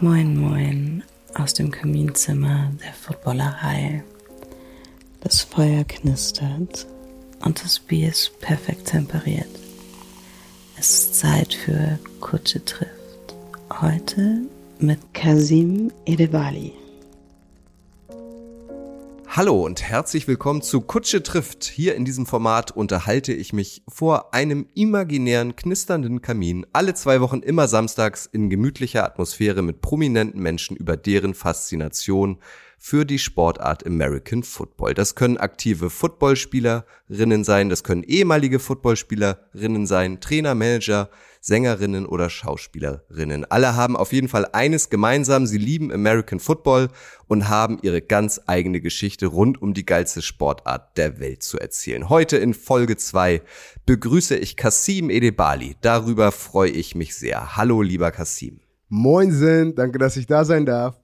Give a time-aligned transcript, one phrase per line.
[0.00, 1.02] Moin, moin
[1.34, 4.04] aus dem Kaminzimmer der Footballerei.
[5.18, 6.86] Das Feuer knistert
[7.44, 9.48] und das Bier ist perfekt temperiert.
[10.78, 13.34] Es ist Zeit für Kutsche trifft.
[13.80, 14.42] Heute
[14.78, 16.74] mit Kasim Edebali.
[19.38, 21.62] Hallo und herzlich willkommen zu Kutsche trifft.
[21.62, 27.38] Hier in diesem Format unterhalte ich mich vor einem imaginären, knisternden Kamin alle zwei Wochen
[27.38, 32.38] immer samstags in gemütlicher Atmosphäre mit prominenten Menschen über deren Faszination
[32.78, 34.94] für die Sportart American Football.
[34.94, 41.10] Das können aktive Footballspielerinnen sein, das können ehemalige Footballspielerinnen sein, Trainer, Manager,
[41.40, 43.44] Sängerinnen oder Schauspielerinnen.
[43.50, 46.88] Alle haben auf jeden Fall eines gemeinsam, sie lieben American Football
[47.26, 52.08] und haben ihre ganz eigene Geschichte rund um die geilste Sportart der Welt zu erzählen.
[52.08, 53.42] Heute in Folge 2
[53.86, 55.76] begrüße ich Kasim Edebali.
[55.80, 57.56] Darüber freue ich mich sehr.
[57.56, 58.60] Hallo, lieber Kasim.
[58.88, 60.96] Moinsen, danke, dass ich da sein darf.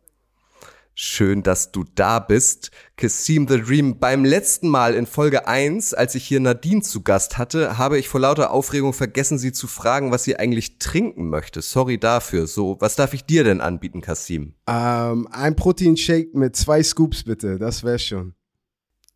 [0.96, 2.70] Schön, dass du da bist.
[2.96, 3.98] Kassim the Dream.
[3.98, 8.08] Beim letzten Mal in Folge 1, als ich hier Nadine zu Gast hatte, habe ich
[8.08, 11.62] vor lauter Aufregung vergessen, sie zu fragen, was sie eigentlich trinken möchte.
[11.62, 12.46] Sorry dafür.
[12.46, 14.54] So, was darf ich dir denn anbieten, Kassim?
[14.68, 18.34] Ähm, ein Proteinshake mit zwei Scoops bitte, das wäre schon.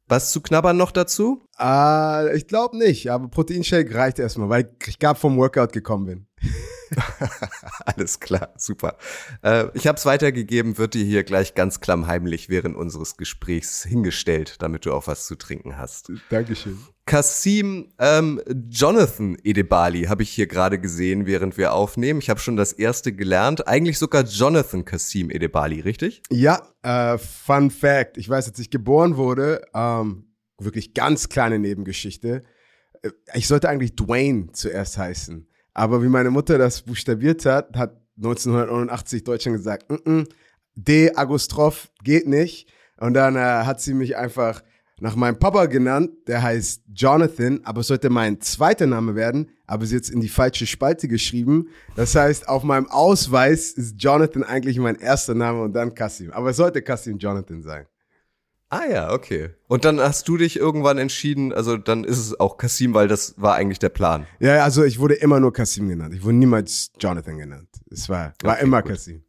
[0.09, 1.45] Was zu knabbern noch dazu?
[1.61, 6.27] Äh, ich glaube nicht, aber Proteinshake reicht erstmal, weil ich gerade vom Workout gekommen bin.
[7.85, 8.97] Alles klar, super.
[9.43, 14.57] Äh, ich habe es weitergegeben, wird dir hier gleich ganz klammheimlich während unseres Gesprächs hingestellt,
[14.61, 16.13] damit du auch was zu trinken hast.
[16.31, 16.79] Dankeschön.
[17.09, 22.21] Kasim ähm, Jonathan Edebali habe ich hier gerade gesehen, während wir aufnehmen.
[22.21, 23.67] Ich habe schon das erste gelernt.
[23.67, 26.23] Eigentlich sogar Jonathan Kasim Edebali, richtig?
[26.29, 28.19] Ja, äh, Fun Fact.
[28.19, 32.45] Ich weiß, als ich geboren wurde, ähm, wirklich ganz kleine Nebengeschichte.
[33.03, 35.48] Äh, ich sollte eigentlich Dwayne zuerst heißen.
[35.79, 40.29] Aber wie meine Mutter das buchstabiert hat, hat 1989 Deutschland gesagt, mm -mm,
[40.75, 41.15] D.
[41.15, 42.69] Agostroph geht nicht.
[42.97, 44.65] Und dann äh, hat sie mich einfach
[44.99, 49.87] nach meinem Papa genannt, der heißt Jonathan, aber es sollte mein zweiter Name werden, aber
[49.87, 51.69] sie jetzt in die falsche Spalte geschrieben.
[51.95, 56.33] Das heißt, auf meinem Ausweis ist Jonathan eigentlich mein erster Name und dann Kassim.
[56.33, 57.87] Aber es sollte Kassim Jonathan sein.
[58.71, 59.51] Ah ja, okay.
[59.67, 63.35] Und dann hast du dich irgendwann entschieden, also dann ist es auch Kasim, weil das
[63.39, 64.27] war eigentlich der Plan.
[64.41, 66.15] Ja, also ich wurde immer nur Kassim genannt.
[66.15, 67.69] Ich wurde niemals Jonathan genannt.
[67.91, 68.93] Es war, war okay, immer gut.
[68.93, 69.25] Kassim.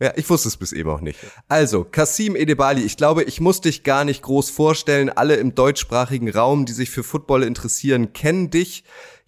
[0.00, 1.20] Ja, ich wusste es bis eben auch nicht.
[1.46, 5.10] Also, Kasim Edebali, ich glaube, ich muss dich gar nicht groß vorstellen.
[5.10, 8.82] Alle im deutschsprachigen Raum, die sich für Football interessieren, kennen dich.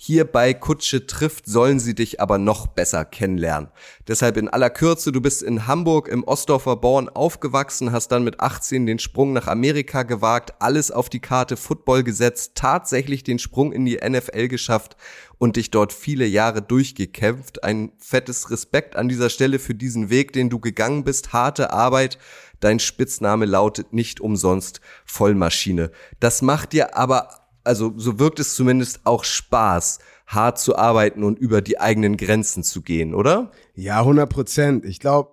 [0.06, 3.70] Hier bei Kutsche trifft sollen sie dich aber noch besser kennenlernen.
[4.06, 8.38] Deshalb in aller Kürze, du bist in Hamburg im Ostdorfer Born aufgewachsen, hast dann mit
[8.38, 13.72] 18 den Sprung nach Amerika gewagt, alles auf die Karte Football gesetzt, tatsächlich den Sprung
[13.72, 14.98] in die NFL geschafft
[15.38, 17.64] und dich dort viele Jahre durchgekämpft.
[17.64, 22.18] Ein fettes Respekt an dieser Stelle für diesen Weg, den du gegangen bist, harte Arbeit.
[22.60, 25.90] Dein Spitzname lautet nicht umsonst Vollmaschine.
[26.20, 31.38] Das macht dir aber also so wirkt es zumindest auch Spaß, hart zu arbeiten und
[31.38, 33.50] über die eigenen Grenzen zu gehen, oder?
[33.74, 34.84] Ja, 100 Prozent.
[34.84, 35.30] Ich glaube,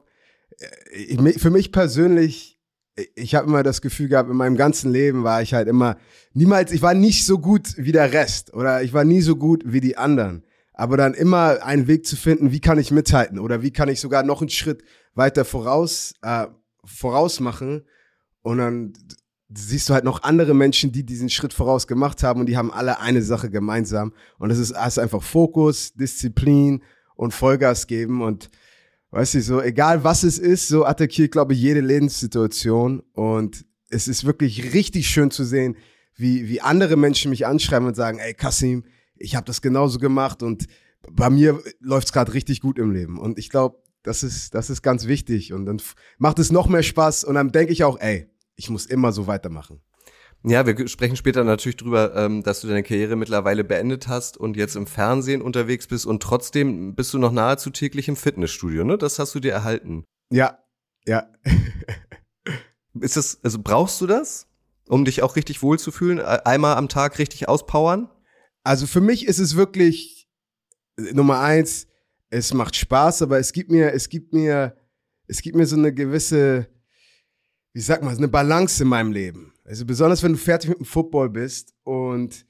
[0.59, 2.59] äh, für mich persönlich,
[3.16, 5.97] ich habe immer das Gefühl gehabt, in meinem ganzen Leben war ich halt immer
[6.34, 9.64] niemals, ich war nicht so gut wie der Rest oder ich war nie so gut
[9.66, 10.44] wie die anderen.
[10.74, 14.00] Aber dann immer einen Weg zu finden, wie kann ich mithalten oder wie kann ich
[14.00, 14.84] sogar noch einen Schritt
[15.14, 16.47] weiter voraus, äh,
[16.84, 17.86] voraus machen.
[18.41, 18.94] Und dann
[19.53, 22.72] siehst du halt noch andere Menschen, die diesen Schritt voraus gemacht haben und die haben
[22.72, 24.13] alle eine Sache gemeinsam.
[24.38, 26.84] Und das ist, das einfach Fokus, Disziplin
[27.16, 28.50] und Vollgas geben und
[29.11, 34.07] weißt du, so egal was es ist, so attackiert, glaube ich, jede Lebenssituation und es
[34.07, 35.75] ist wirklich richtig schön zu sehen,
[36.16, 38.85] wie, wie andere Menschen mich anschreiben und sagen, ey Kasim,
[39.17, 40.67] ich habe das genauso gemacht und
[41.09, 43.19] bei mir läuft es gerade richtig gut im Leben.
[43.19, 45.81] Und ich glaube, das ist, das ist ganz wichtig und dann
[46.17, 48.31] macht es noch mehr Spaß und dann denke ich auch, ey,
[48.61, 49.81] ich muss immer so weitermachen.
[50.44, 54.55] Ja, wir sprechen später natürlich drüber, ähm, dass du deine Karriere mittlerweile beendet hast und
[54.55, 58.97] jetzt im Fernsehen unterwegs bist und trotzdem bist du noch nahezu täglich im Fitnessstudio, ne?
[58.97, 60.03] Das hast du dir erhalten.
[60.31, 60.59] Ja,
[61.05, 61.28] ja.
[62.99, 64.47] Ist das, also brauchst du das,
[64.87, 66.19] um dich auch richtig wohlzufühlen?
[66.19, 68.09] Einmal am Tag richtig auspowern?
[68.64, 70.29] Also für mich ist es wirklich
[70.97, 71.87] Nummer eins,
[72.29, 74.75] es macht Spaß, aber es gibt mir, es gibt mir,
[75.28, 76.67] es gibt mir so eine gewisse
[77.73, 79.53] wie sag mal, eine Balance in meinem Leben.
[79.64, 82.46] Also besonders wenn du fertig mit dem Football bist und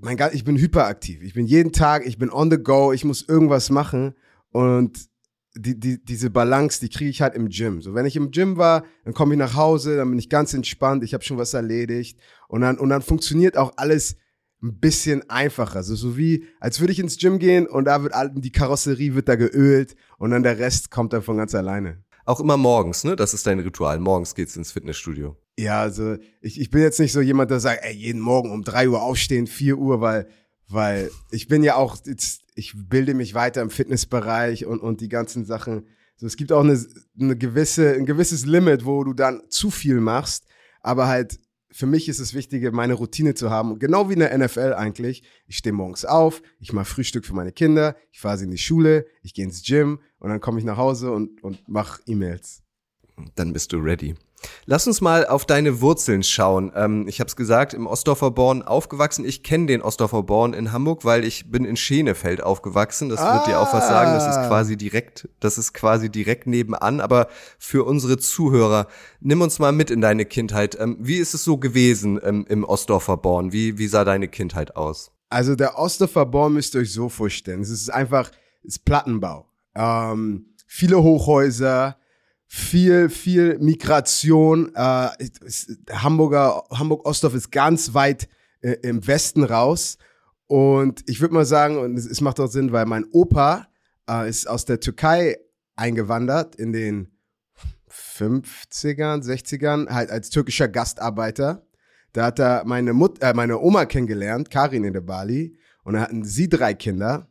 [0.00, 1.22] mein Gott, ich bin hyperaktiv.
[1.22, 4.14] Ich bin jeden Tag, ich bin on the go, ich muss irgendwas machen
[4.50, 5.08] und
[5.54, 7.82] die, die, diese Balance, die kriege ich halt im Gym.
[7.82, 10.54] So, wenn ich im Gym war, dann komme ich nach Hause, dann bin ich ganz
[10.54, 12.18] entspannt, ich habe schon was erledigt
[12.48, 14.16] und dann, und dann funktioniert auch alles
[14.62, 15.76] ein bisschen einfacher.
[15.76, 19.28] Also so wie, als würde ich ins Gym gehen und da wird die Karosserie wird
[19.28, 22.02] da geölt und dann der Rest kommt dann von ganz alleine.
[22.24, 23.16] Auch immer morgens, ne?
[23.16, 23.98] Das ist dein Ritual.
[23.98, 25.36] Morgens geht's ins Fitnessstudio.
[25.58, 28.62] Ja, also ich, ich bin jetzt nicht so jemand, der sagt, ey, jeden Morgen um
[28.62, 30.28] drei Uhr aufstehen, vier Uhr, weil,
[30.68, 35.08] weil ich bin ja auch, jetzt, ich bilde mich weiter im Fitnessbereich und, und die
[35.08, 35.86] ganzen Sachen.
[36.16, 36.78] So, es gibt auch eine,
[37.18, 40.44] eine gewisse, ein gewisses Limit, wo du dann zu viel machst,
[40.80, 41.38] aber halt
[41.72, 43.78] für mich ist es wichtig, meine Routine zu haben.
[43.78, 45.22] Genau wie in der NFL eigentlich.
[45.46, 48.58] Ich stehe morgens auf, ich mache Frühstück für meine Kinder, ich fahre sie in die
[48.58, 52.62] Schule, ich gehe ins Gym und dann komme ich nach Hause und, und mache E-Mails.
[53.34, 54.14] Dann bist du ready.
[54.64, 56.72] Lass uns mal auf deine Wurzeln schauen.
[56.74, 59.24] Ähm, ich habe es gesagt, im Ostdorfer Born aufgewachsen.
[59.24, 63.08] Ich kenne den Ostdorfer Born in Hamburg, weil ich bin in Schenefeld aufgewachsen.
[63.08, 63.34] Das ah.
[63.34, 64.12] wird dir auch was sagen.
[64.12, 64.48] Das ist ah.
[64.48, 67.00] quasi direkt, das ist quasi direkt nebenan.
[67.00, 67.28] Aber
[67.58, 68.86] für unsere Zuhörer,
[69.20, 70.78] nimm uns mal mit in deine Kindheit.
[70.80, 73.52] Ähm, wie ist es so gewesen ähm, im Ostdorfer Born?
[73.52, 75.12] Wie, wie sah deine Kindheit aus?
[75.28, 77.60] Also der Ostdorfer Born müsst ihr euch so vorstellen.
[77.60, 78.30] Es ist einfach,
[78.62, 79.49] es ist Plattenbau.
[79.74, 81.96] Ähm, viele Hochhäuser,
[82.46, 84.74] viel, viel Migration.
[84.74, 85.08] Äh,
[85.92, 88.28] Hamburger, Hamburg-Ostdorf ist ganz weit
[88.60, 89.98] äh, im Westen raus.
[90.46, 93.68] Und ich würde mal sagen, und es, es, macht auch Sinn, weil mein Opa
[94.08, 95.36] äh, ist aus der Türkei
[95.76, 97.12] eingewandert in den
[97.88, 101.66] 50ern, 60ern, halt als türkischer Gastarbeiter.
[102.12, 105.56] Da hat er meine, Mut äh, meine Oma kennengelernt, Karin in der Bali.
[105.84, 107.29] Und da hatten sie drei Kinder.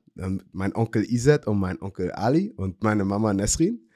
[0.52, 3.90] Mein Onkel Izet und mein Onkel Ali und meine Mama Nesrin.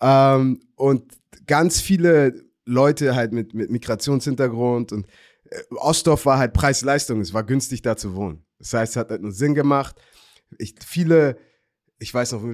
[0.00, 1.12] Ähm, und
[1.46, 5.06] ganz viele Leute halt mit, mit Migrationshintergrund und
[5.50, 8.44] äh, Ostdorf war halt Preis-Leistung, es war günstig da zu wohnen.
[8.58, 9.96] Das heißt, es hat halt nur Sinn gemacht.
[10.58, 11.36] Ich, viele,
[11.98, 12.44] ich weiß noch,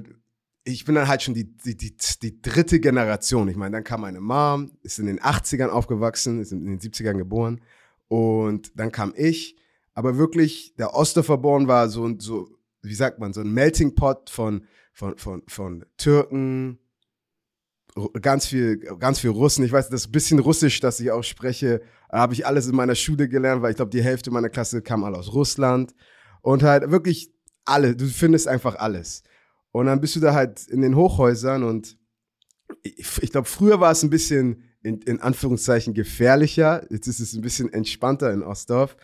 [0.65, 3.49] ich bin dann halt schon die, die, die, die dritte Generation.
[3.49, 7.17] Ich meine, dann kam meine Mom, ist in den 80ern aufgewachsen, ist in den 70ern
[7.17, 7.61] geboren.
[8.09, 9.57] Und dann kam ich.
[9.95, 12.49] Aber wirklich, der Ostdorfer Born war so, so,
[12.83, 16.79] wie sagt man, so ein Melting Pot von, von, von, von Türken,
[18.21, 19.65] ganz viel, ganz viel Russen.
[19.65, 23.29] Ich weiß, das bisschen Russisch, das ich auch spreche, habe ich alles in meiner Schule
[23.29, 25.95] gelernt, weil ich glaube, die Hälfte meiner Klasse kam alle aus Russland.
[26.43, 27.33] Und halt wirklich
[27.65, 29.23] alle, du findest einfach alles.
[29.73, 31.99] Und dann bist du da halt in den Hochhäusern und
[32.83, 36.87] ich, ich glaube, früher war es ein bisschen in, in Anführungszeichen gefährlicher.
[36.91, 38.97] Jetzt ist es ein bisschen entspannter in Ostdorf.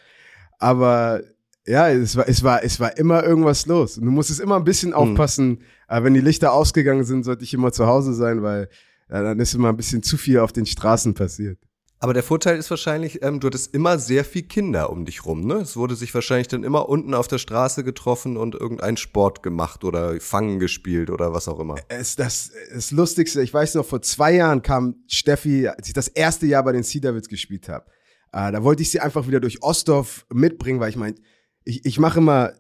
[0.59, 1.23] Aber
[1.67, 3.99] ja, es war, es war, es war immer irgendwas los.
[3.99, 4.97] Und du musstest immer ein bisschen mhm.
[4.97, 5.49] aufpassen.
[5.49, 6.05] Mhm.
[6.05, 8.69] wenn die Lichter ausgegangen sind, sollte ich immer zu Hause sein, weil
[9.11, 11.59] ja, dann ist immer ein bisschen zu viel auf den Straßen passiert.
[11.99, 15.47] Aber der Vorteil ist wahrscheinlich, ähm, du hattest immer sehr viel Kinder um dich rum,
[15.47, 15.55] ne?
[15.55, 19.83] Es wurde sich wahrscheinlich dann immer unten auf der Straße getroffen und irgendein Sport gemacht
[19.83, 21.77] oder Fangen gespielt oder was auch immer.
[21.89, 26.09] Es, das, das Lustigste, ich weiß noch, vor zwei Jahren kam Steffi, als ich das
[26.09, 27.87] erste Jahr bei den Sea Devils gespielt habe.
[28.31, 31.23] Äh, da wollte ich sie einfach wieder durch Ostdorf mitbringen, weil ich meinte,
[31.67, 32.53] ich, ich mache immer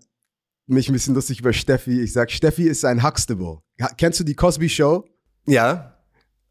[0.66, 2.02] mich ein bisschen lustig über Steffi.
[2.02, 3.60] Ich sag, Steffi ist ein Huxtable.
[3.96, 5.04] Kennst du die Cosby Show?
[5.46, 5.96] Ja.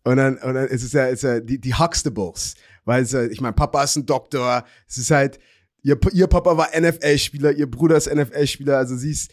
[0.04, 2.56] Und dann, und dann ist es ja, ist ja die, die Huxtables.
[2.86, 4.64] Weil es, ich mein Papa ist ein Doktor.
[4.88, 5.40] Es ist halt,
[5.82, 8.78] ihr, ihr Papa war NFL-Spieler, ihr Bruder ist NFL-Spieler.
[8.78, 9.32] Also sie ist,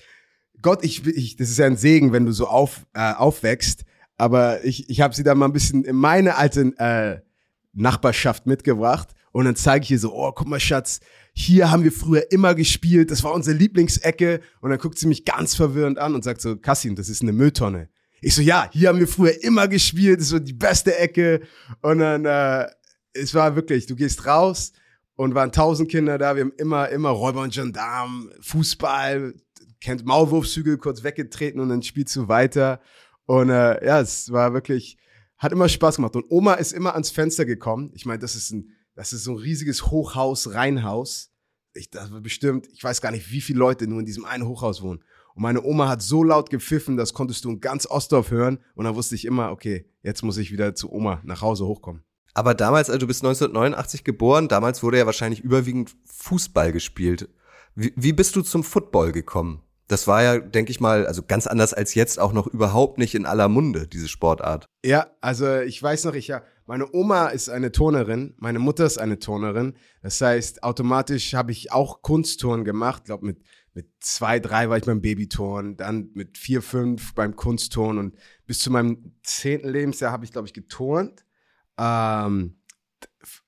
[0.60, 3.84] Gott, ich, ich, das ist ja ein Segen, wenn du so auf, äh, aufwächst.
[4.16, 7.20] Aber ich, ich habe sie da mal ein bisschen in meine alte äh,
[7.72, 9.14] Nachbarschaft mitgebracht.
[9.32, 11.00] Und dann zeige ich ihr so, oh, guck mal, Schatz,
[11.32, 14.40] hier haben wir früher immer gespielt, das war unsere Lieblingsecke.
[14.60, 17.32] Und dann guckt sie mich ganz verwirrend an und sagt so, Kassim, das ist eine
[17.32, 17.88] Mülltonne.
[18.20, 21.40] Ich so, ja, hier haben wir früher immer gespielt, das war die beste Ecke.
[21.80, 22.66] Und dann, äh,
[23.14, 24.72] es war wirklich, du gehst raus
[25.16, 29.34] und waren tausend Kinder da, wir haben immer, immer Räuber und Gendarm, Fußball,
[29.80, 32.80] kennt Maulwurfshügel kurz weggetreten und dann spielst du weiter.
[33.26, 34.98] Und äh, ja, es war wirklich,
[35.38, 36.14] hat immer Spaß gemacht.
[36.14, 37.90] Und Oma ist immer ans Fenster gekommen.
[37.94, 38.70] Ich meine, das ist ein
[39.02, 41.32] das ist so ein riesiges Hochhaus, Reihenhaus.
[41.74, 44.46] Ich, das war bestimmt, ich weiß gar nicht, wie viele Leute nur in diesem einen
[44.46, 45.02] Hochhaus wohnen.
[45.34, 48.60] Und meine Oma hat so laut gepfiffen, das konntest du in ganz Ostdorf hören.
[48.76, 52.04] Und dann wusste ich immer, okay, jetzt muss ich wieder zu Oma nach Hause hochkommen.
[52.32, 57.28] Aber damals, also du bist 1989 geboren, damals wurde ja wahrscheinlich überwiegend Fußball gespielt.
[57.74, 59.62] Wie, wie bist du zum Football gekommen?
[59.88, 63.16] Das war ja, denke ich mal, also ganz anders als jetzt auch noch überhaupt nicht
[63.16, 64.66] in aller Munde, diese Sportart.
[64.84, 68.98] Ja, also ich weiß noch, ich ja, meine Oma ist eine Turnerin, meine Mutter ist
[68.98, 69.74] eine Turnerin.
[70.02, 73.02] Das heißt, automatisch habe ich auch Kunstturnen gemacht.
[73.02, 73.42] Ich glaube, mit,
[73.74, 78.60] mit zwei, drei war ich beim Babyturnen, dann mit vier, fünf beim Kunstturnen und bis
[78.60, 81.24] zu meinem zehnten Lebensjahr habe ich, glaube ich, geturnt.
[81.78, 82.56] Ähm,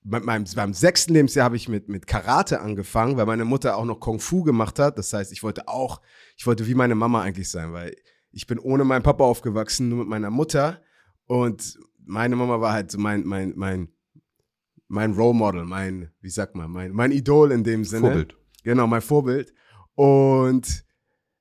[0.02, 4.00] meinem, beim sechsten Lebensjahr habe ich mit, mit Karate angefangen, weil meine Mutter auch noch
[4.00, 4.98] Kung Fu gemacht hat.
[4.98, 6.00] Das heißt, ich wollte auch,
[6.36, 7.94] ich wollte wie meine Mama eigentlich sein, weil
[8.30, 10.82] ich bin ohne meinen Papa aufgewachsen, nur mit meiner Mutter.
[11.26, 13.88] Und meine Mama war halt so mein, mein, mein,
[14.88, 18.08] mein Role Model, mein, wie sagt man, mein, mein Idol in dem Sinne.
[18.08, 18.36] Vorbild.
[18.62, 19.52] Genau, mein Vorbild.
[19.94, 20.84] Und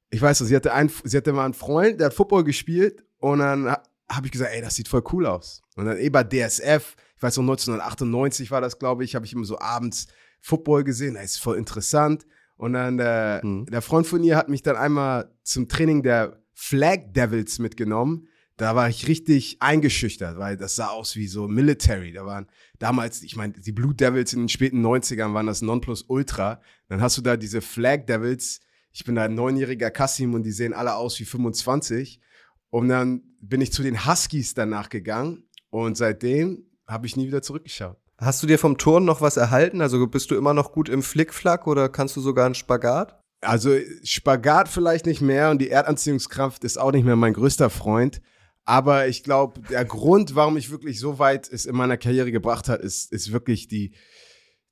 [0.09, 3.03] ich weiß noch, sie hatte, einen, sie hatte mal einen Freund, der hat Football gespielt
[3.17, 3.75] und dann
[4.09, 5.61] habe ich gesagt, ey, das sieht voll cool aus.
[5.75, 9.33] Und dann eh bei DSF, ich weiß noch, 1998 war das, glaube ich, habe ich
[9.33, 10.07] immer so abends
[10.39, 12.25] Football gesehen, das ist voll interessant.
[12.57, 13.65] Und dann der, hm.
[13.65, 18.27] der Freund von ihr hat mich dann einmal zum Training der Flag Devils mitgenommen.
[18.57, 22.13] Da war ich richtig eingeschüchtert, weil das sah aus wie so Military.
[22.13, 26.61] Da waren damals, ich meine, die Blue Devils in den späten 90ern waren das Nonplusultra.
[26.87, 28.61] Dann hast du da diese Flag Devils.
[28.91, 32.21] Ich bin da ein neunjähriger Kassim und die sehen alle aus wie 25.
[32.69, 37.41] Und dann bin ich zu den Huskies danach gegangen und seitdem habe ich nie wieder
[37.41, 37.97] zurückgeschaut.
[38.17, 39.81] Hast du dir vom Turn noch was erhalten?
[39.81, 43.19] Also bist du immer noch gut im Flickflack oder kannst du sogar einen Spagat?
[43.41, 48.21] Also Spagat vielleicht nicht mehr und die Erdanziehungskraft ist auch nicht mehr mein größter Freund.
[48.65, 52.69] Aber ich glaube, der Grund, warum ich wirklich so weit es in meiner Karriere gebracht
[52.69, 53.93] hat, ist, ist wirklich die,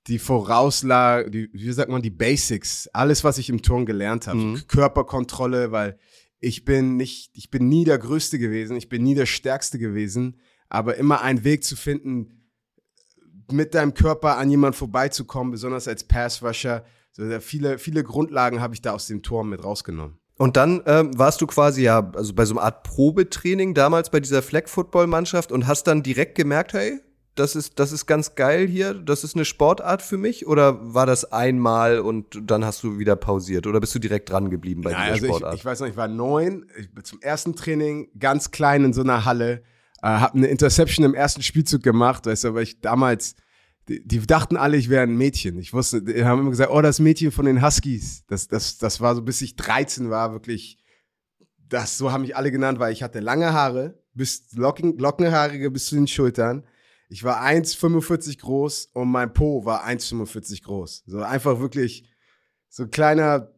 [0.08, 2.88] die Vorauslage, die, wie sagt man, die Basics.
[2.94, 4.40] Alles, was ich im Turn gelernt habe.
[4.40, 4.68] Mhm.
[4.68, 6.00] Körperkontrolle, weil
[6.40, 10.40] ich bin nicht, ich bin nie der Größte gewesen, ich bin nie der Stärkste gewesen,
[10.70, 12.42] aber immer einen Weg zu finden,
[13.52, 16.86] mit deinem Körper an jemand vorbeizukommen, besonders als Pass-Rusher.
[17.12, 20.21] So, viele, viele Grundlagen habe ich da aus dem Tor mit rausgenommen.
[20.42, 24.20] Und dann ähm, warst du quasi ja also bei so einer Art Probetraining damals bei
[24.20, 27.00] dieser Flag-Football-Mannschaft und hast dann direkt gemerkt, hey,
[27.36, 30.48] das ist, das ist ganz geil hier, das ist eine Sportart für mich?
[30.48, 33.68] Oder war das einmal und dann hast du wieder pausiert?
[33.68, 35.54] Oder bist du direkt dran geblieben bei ja, dieser also Sportart?
[35.54, 38.94] Ich, ich weiß noch, ich war neun, ich bin zum ersten Training ganz klein in
[38.94, 39.62] so einer Halle
[40.02, 43.36] äh, habe eine Interception im ersten Spielzug gemacht, weißt du, weil ich damals,
[43.92, 45.58] die, die dachten alle, ich wäre ein Mädchen.
[45.60, 48.26] Ich wusste, die haben immer gesagt, oh, das Mädchen von den Huskies.
[48.28, 50.78] Das, das, das war so, bis ich 13 war, wirklich,
[51.68, 55.88] das, so haben mich alle genannt, weil ich hatte lange Haare, bis Locken, Lockenhaarige bis
[55.88, 56.66] zu den Schultern.
[57.10, 61.04] Ich war 1,45 groß und mein Po war 1,45 groß.
[61.06, 62.10] So einfach wirklich
[62.70, 63.52] so ein kleiner,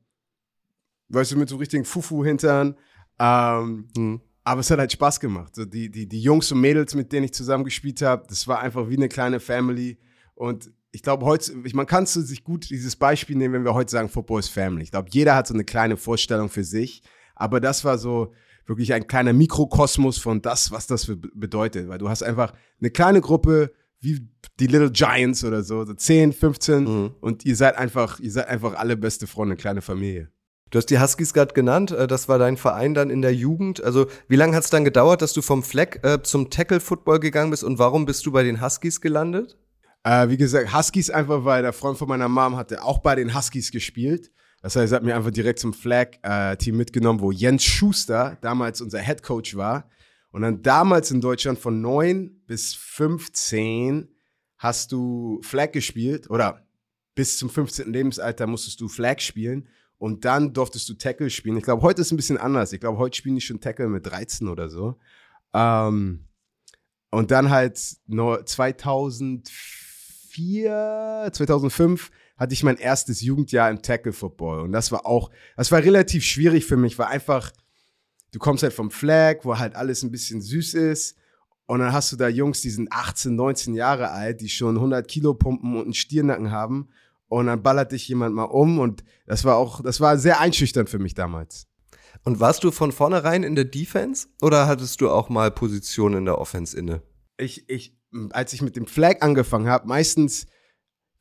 [1.09, 2.75] weißt du, mit so richtigen Fufu-Hintern.
[3.19, 4.21] Ähm, hm.
[4.43, 5.55] Aber es hat halt Spaß gemacht.
[5.55, 8.59] So die, die, die Jungs und Mädels, mit denen ich zusammen gespielt habe, das war
[8.59, 9.99] einfach wie eine kleine Family.
[10.35, 14.09] Und ich glaube, heute, man kann sich gut dieses Beispiel nehmen, wenn wir heute sagen,
[14.09, 14.83] Football is Family.
[14.83, 17.01] Ich glaube, jeder hat so eine kleine Vorstellung für sich.
[17.35, 18.33] Aber das war so
[18.65, 21.87] wirklich ein kleiner Mikrokosmos von das, was das bedeutet.
[21.89, 24.27] Weil du hast einfach eine kleine Gruppe, wie
[24.59, 27.15] die Little Giants oder so, so 10, 15 mhm.
[27.21, 30.29] und ihr seid einfach, ihr seid einfach alle beste Freunde, eine kleine Familie.
[30.69, 33.83] Du hast die Huskies gerade genannt, äh, das war dein Verein dann in der Jugend.
[33.83, 37.51] Also wie lange hat es dann gedauert, dass du vom Fleck äh, zum Tackle-Football gegangen
[37.51, 39.57] bist und warum bist du bei den Huskies gelandet?
[40.03, 43.35] Äh, wie gesagt, Huskies einfach, weil der Freund von meiner Mom hatte auch bei den
[43.35, 44.31] Huskies gespielt.
[44.61, 48.99] Das heißt, er hat mir einfach direkt zum Flag-Team mitgenommen, wo Jens Schuster damals unser
[48.99, 49.89] Head Coach war.
[50.31, 54.09] Und dann damals in Deutschland von 9 bis 15
[54.57, 56.65] hast du Flag gespielt oder
[57.15, 57.91] bis zum 15.
[57.91, 59.67] Lebensalter musstest du Flag spielen.
[59.97, 61.57] Und dann durftest du Tackle spielen.
[61.57, 62.73] Ich glaube, heute ist es ein bisschen anders.
[62.73, 64.99] Ich glaube, heute spielen die schon Tackle mit 13 oder so.
[65.53, 66.27] Ähm,
[67.11, 69.43] und dann halt 2004,
[70.33, 74.61] 2005 hatte ich mein erstes Jugendjahr im Tackle Football.
[74.61, 77.51] Und das war auch, das war relativ schwierig für mich, weil einfach,
[78.31, 81.17] du kommst halt vom Flag, wo halt alles ein bisschen süß ist.
[81.65, 85.07] Und dann hast du da Jungs, die sind 18, 19 Jahre alt, die schon 100
[85.07, 86.89] Kilo pumpen und einen Stiernacken haben
[87.39, 90.89] und dann ballert dich jemand mal um und das war auch, das war sehr einschüchternd
[90.89, 91.67] für mich damals.
[92.23, 96.25] Und warst du von vornherein in der Defense oder hattest du auch mal Position in
[96.25, 97.01] der Offense inne?
[97.37, 97.97] Ich, ich,
[98.31, 100.45] als ich mit dem Flag angefangen habe, meistens,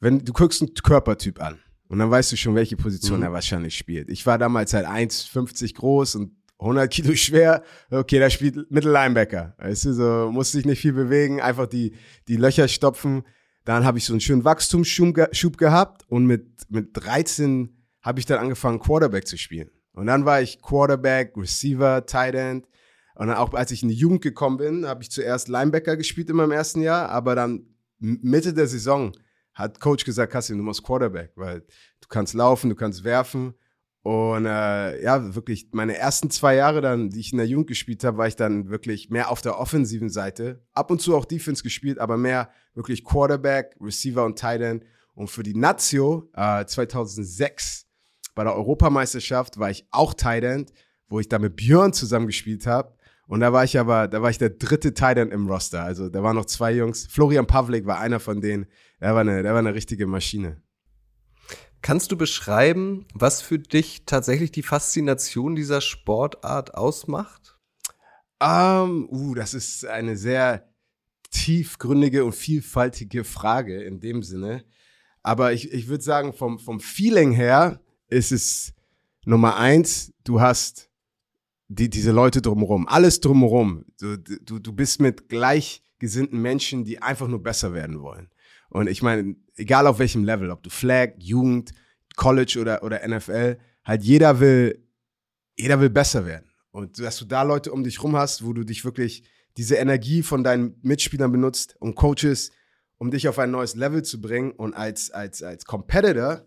[0.00, 1.58] wenn du guckst einen Körpertyp an
[1.88, 3.24] und dann weißt du schon, welche Position mhm.
[3.24, 4.08] er wahrscheinlich spielt.
[4.10, 7.62] Ich war damals halt 1,50 groß und 100 Kilo schwer.
[7.90, 9.54] Okay, da spielt Mittellinebacker.
[9.58, 11.94] Weißt du, so musste ich nicht viel bewegen, einfach die,
[12.28, 13.24] die Löcher stopfen.
[13.64, 18.38] Dann habe ich so einen schönen Wachstumsschub gehabt und mit, mit 13 habe ich dann
[18.38, 19.70] angefangen, Quarterback zu spielen.
[19.92, 22.66] Und dann war ich Quarterback, Receiver, Tight End.
[23.14, 26.30] Und dann auch als ich in die Jugend gekommen bin, habe ich zuerst Linebacker gespielt
[26.30, 27.66] in meinem ersten Jahr, aber dann
[27.98, 29.12] Mitte der Saison
[29.54, 33.54] hat Coach gesagt, Kassim, du musst Quarterback, weil du kannst laufen, du kannst werfen.
[34.02, 38.02] Und äh, ja, wirklich meine ersten zwei Jahre dann, die ich in der Jugend gespielt
[38.02, 40.64] habe, war ich dann wirklich mehr auf der offensiven Seite.
[40.72, 44.84] Ab und zu auch Defense gespielt, aber mehr wirklich Quarterback, Receiver und Tight End.
[45.14, 47.86] Und für die Nazio äh, 2006
[48.34, 50.72] bei der Europameisterschaft war ich auch Tight End,
[51.08, 52.96] wo ich da mit Björn zusammen gespielt habe.
[53.26, 55.82] Und da war ich aber, da war ich der dritte Tight End im Roster.
[55.82, 57.06] Also da waren noch zwei Jungs.
[57.06, 58.66] Florian Pavlik war einer von denen.
[59.00, 60.60] Der war eine, der war eine richtige Maschine.
[61.80, 67.58] Kannst du beschreiben, was für dich tatsächlich die Faszination dieser Sportart ausmacht?
[68.40, 70.68] Um, ähm, uh, das ist eine sehr
[71.30, 74.64] tiefgründige und vielfältige Frage in dem Sinne.
[75.22, 78.74] Aber ich, ich würde sagen, vom, vom Feeling her ist es
[79.24, 80.90] Nummer eins, du hast
[81.74, 83.84] die, diese Leute drumherum, alles drumherum.
[83.98, 88.28] Du, du, du bist mit gleichgesinnten Menschen, die einfach nur besser werden wollen.
[88.68, 91.72] Und ich meine, egal auf welchem Level, ob du Flag, Jugend,
[92.16, 94.86] College oder, oder NFL, halt jeder will,
[95.56, 96.50] jeder will besser werden.
[96.70, 99.24] Und dass du da Leute um dich rum hast, wo du dich wirklich
[99.56, 102.50] diese Energie von deinen Mitspielern benutzt und Coaches,
[102.98, 106.46] um dich auf ein neues Level zu bringen und als, als, als Competitor,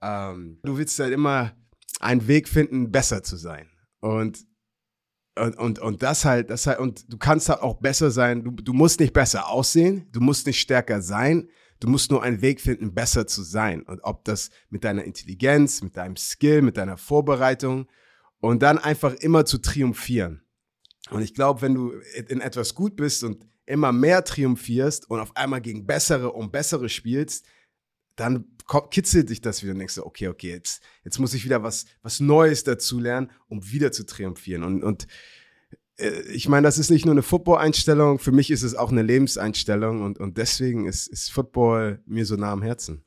[0.00, 1.52] ähm, du willst halt immer
[2.00, 3.68] einen Weg finden, besser zu sein.
[4.00, 4.46] Und,
[5.36, 8.44] und, und, und das halt, das halt, und du kannst halt auch besser sein.
[8.44, 11.48] Du, du musst nicht besser aussehen, du musst nicht stärker sein,
[11.80, 13.82] du musst nur einen Weg finden, besser zu sein.
[13.82, 17.88] Und ob das mit deiner Intelligenz, mit deinem Skill, mit deiner Vorbereitung
[18.40, 20.42] und dann einfach immer zu triumphieren.
[21.10, 21.92] Und ich glaube, wenn du
[22.28, 26.88] in etwas gut bist und immer mehr triumphierst und auf einmal gegen bessere und bessere
[26.88, 27.46] spielst,
[28.16, 28.53] dann
[28.90, 31.86] kitzelt dich das wieder und denkst du, okay, okay, jetzt, jetzt muss ich wieder was,
[32.02, 34.64] was Neues dazu lernen, um wieder zu triumphieren.
[34.64, 35.06] Und, und
[35.98, 39.02] äh, ich meine, das ist nicht nur eine Football-Einstellung, für mich ist es auch eine
[39.02, 43.04] Lebenseinstellung und, und deswegen ist, ist Football mir so nah am Herzen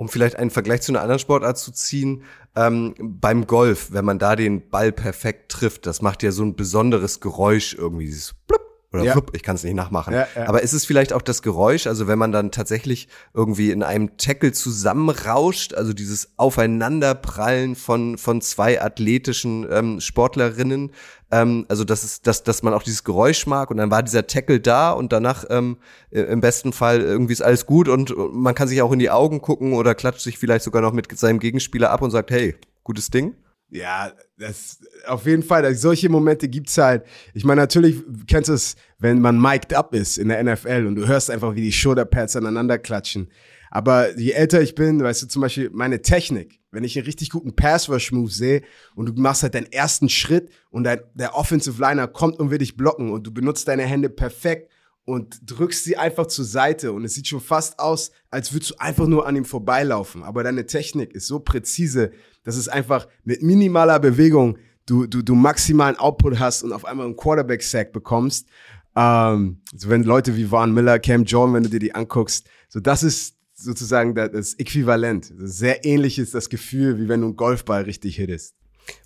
[0.00, 2.22] um vielleicht einen Vergleich zu einer anderen Sportart zu ziehen,
[2.56, 6.56] ähm, beim Golf, wenn man da den Ball perfekt trifft, das macht ja so ein
[6.56, 8.62] besonderes Geräusch irgendwie, dieses Blub,
[8.92, 9.12] oder ja.
[9.12, 10.14] flupp, ich kann es nicht nachmachen.
[10.14, 10.48] Ja, ja.
[10.48, 14.16] Aber ist es vielleicht auch das Geräusch, also wenn man dann tatsächlich irgendwie in einem
[14.16, 20.90] Tackle zusammenrauscht, also dieses Aufeinanderprallen von, von zwei athletischen ähm, Sportlerinnen,
[21.30, 24.26] ähm, also das ist, dass, dass man auch dieses Geräusch mag und dann war dieser
[24.26, 25.76] Tackle da und danach ähm,
[26.10, 29.40] im besten Fall irgendwie ist alles gut und man kann sich auch in die Augen
[29.40, 33.10] gucken oder klatscht sich vielleicht sogar noch mit seinem Gegenspieler ab und sagt, hey, gutes
[33.10, 33.36] Ding.
[33.70, 35.74] Ja, das auf jeden Fall.
[35.74, 37.04] Solche Momente gibt's halt.
[37.34, 40.96] Ich meine, natürlich kennst du es, wenn man mic'd up ist in der NFL und
[40.96, 43.30] du hörst einfach, wie die Shoulderpads aneinander klatschen.
[43.70, 47.30] Aber je älter ich bin, weißt du, zum Beispiel meine Technik, wenn ich einen richtig
[47.30, 48.62] guten Pass-Rush-Move sehe
[48.96, 52.58] und du machst halt deinen ersten Schritt und dein, der Offensive Liner kommt und will
[52.58, 54.69] dich blocken und du benutzt deine Hände perfekt
[55.04, 58.74] und drückst sie einfach zur Seite und es sieht schon fast aus, als würdest du
[58.78, 60.22] einfach nur an ihm vorbeilaufen.
[60.22, 62.12] Aber deine Technik ist so präzise,
[62.44, 67.06] dass es einfach mit minimaler Bewegung du, du, du maximalen Output hast und auf einmal
[67.06, 68.48] einen Quarterback-Sack bekommst.
[68.96, 72.80] Ähm, so wenn Leute wie Vaughn Miller, Cam Jordan, wenn du dir die anguckst, so
[72.80, 75.32] das ist sozusagen das Äquivalent.
[75.36, 78.54] Sehr ähnlich ist das Gefühl, wie wenn du einen Golfball richtig hittest.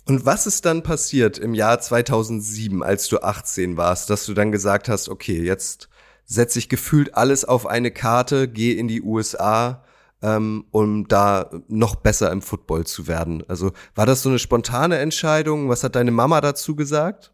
[0.05, 4.51] Und was ist dann passiert im Jahr 2007, als du 18 warst, dass du dann
[4.51, 5.89] gesagt hast, okay, jetzt
[6.25, 9.83] setze ich gefühlt alles auf eine Karte, gehe in die USA,
[10.21, 13.43] ähm, um da noch besser im Football zu werden?
[13.47, 15.69] Also war das so eine spontane Entscheidung?
[15.69, 17.31] Was hat deine Mama dazu gesagt?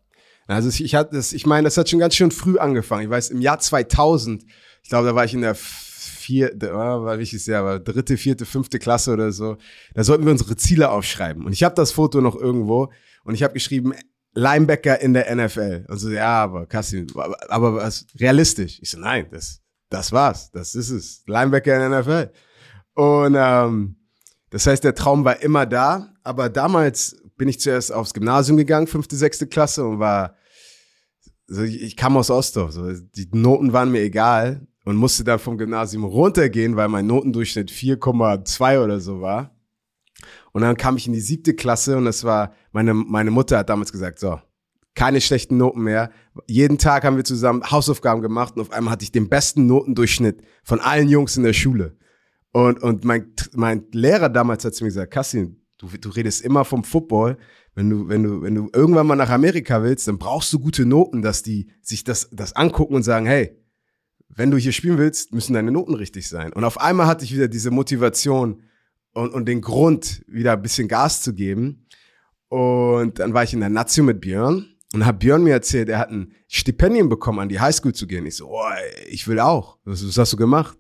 [0.48, 3.04] Also ich hatte ich meine, das hat schon ganz schön früh angefangen.
[3.04, 4.44] Ich weiß, im Jahr 2000,
[4.84, 5.56] ich glaube, da war ich in der
[6.32, 9.58] vierte, oh, war wichtig sehr, aber dritte, vierte, fünfte Klasse oder so.
[9.94, 11.46] Da sollten wir unsere Ziele aufschreiben.
[11.46, 12.90] Und ich habe das Foto noch irgendwo
[13.26, 13.94] und ich habe geschrieben,
[14.34, 15.86] Linebacker in der NFL.
[15.90, 17.08] Also ja, aber Kassim,
[17.50, 18.80] aber was realistisch?
[18.82, 21.24] Ich so, nein, das, das war's, das ist es.
[21.28, 22.32] Linebacker in der NFL.
[22.94, 23.98] Und ähm,
[24.50, 28.88] das heißt, der Traum war immer da, aber damals bin ich zuerst aufs Gymnasium gegangen,
[28.88, 30.36] fünfte, sechste Klasse und war,
[31.50, 35.40] also ich, ich kam aus Ostdorf, so, die Noten waren mir egal und musste dann
[35.40, 39.56] vom Gymnasium runtergehen, weil mein Notendurchschnitt 4,2 oder so war.
[40.52, 43.70] Und dann kam ich in die siebte Klasse und das war, meine, meine Mutter hat
[43.70, 44.40] damals gesagt, so,
[44.96, 46.12] keine schlechten Noten mehr.
[46.48, 50.42] Jeden Tag haben wir zusammen Hausaufgaben gemacht und auf einmal hatte ich den besten Notendurchschnitt
[50.64, 51.98] von allen Jungs in der Schule.
[52.52, 56.66] Und, und mein, mein Lehrer damals hat zu mir gesagt, Kassin, du, du redest immer
[56.66, 57.38] vom Football.
[57.74, 60.86] Wenn du, wenn du, wenn du irgendwann mal nach Amerika willst, dann brauchst du gute
[60.86, 63.58] Noten, dass die sich das, das angucken und sagen, hey,
[64.36, 66.54] wenn du hier spielen willst, müssen deine Noten richtig sein.
[66.54, 68.64] Und auf einmal hatte ich wieder diese Motivation
[69.14, 71.86] und, und den Grund, wieder ein bisschen Gas zu geben.
[72.48, 76.00] Und dann war ich in der Nazio mit Björn und hat Björn mir erzählt, er
[76.00, 78.26] hat ein Stipendium bekommen, an die Highschool zu gehen.
[78.26, 78.64] Ich so, oh,
[79.10, 79.78] ich will auch.
[79.86, 80.78] Was, was hast du gemacht?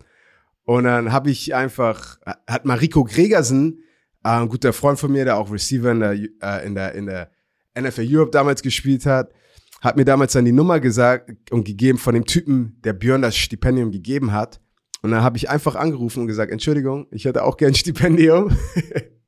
[0.63, 3.83] Und dann habe ich einfach, hat Mariko Gregersen,
[4.23, 7.05] äh, ein guter Freund von mir, der auch Receiver in der, äh, in der, in
[7.05, 7.31] der
[7.77, 9.33] NFL Europe damals gespielt hat,
[9.81, 13.35] hat mir damals dann die Nummer gesagt und gegeben von dem Typen, der Björn das
[13.35, 14.61] Stipendium gegeben hat.
[15.01, 18.55] Und dann habe ich einfach angerufen und gesagt, Entschuldigung, ich hätte auch gern ein Stipendium.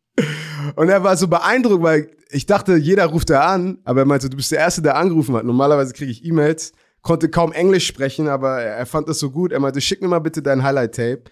[0.75, 4.29] und er war so beeindruckt, weil ich dachte, jeder ruft da an, aber er meinte,
[4.29, 5.43] du bist der Erste, der angerufen hat.
[5.43, 9.51] Normalerweise kriege ich E-Mails, konnte kaum Englisch sprechen, aber er fand das so gut.
[9.51, 11.23] Er meinte, schick mir mal bitte dein Highlight-Tape.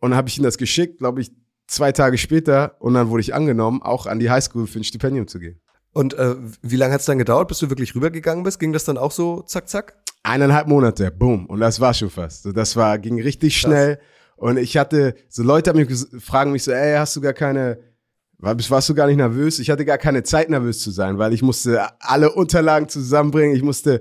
[0.00, 1.32] Und dann habe ich ihm das geschickt, glaube ich,
[1.66, 2.76] zwei Tage später.
[2.80, 5.58] Und dann wurde ich angenommen, auch an die Highschool für ein Stipendium zu gehen.
[5.92, 8.60] Und äh, wie lange hat es dann gedauert, bis du wirklich rübergegangen bist?
[8.60, 9.94] Ging das dann auch so zack, zack?
[10.22, 11.46] Eineinhalb Monate, boom.
[11.46, 12.46] Und das war schon fast.
[12.54, 13.98] Das war, ging richtig schnell.
[14.36, 17.78] Und ich hatte, so Leute haben mich fragen mich so, ey, hast du gar keine,
[18.38, 19.58] warst du gar nicht nervös?
[19.58, 23.56] Ich hatte gar keine Zeit, nervös zu sein, weil ich musste alle Unterlagen zusammenbringen.
[23.56, 24.00] Ich musste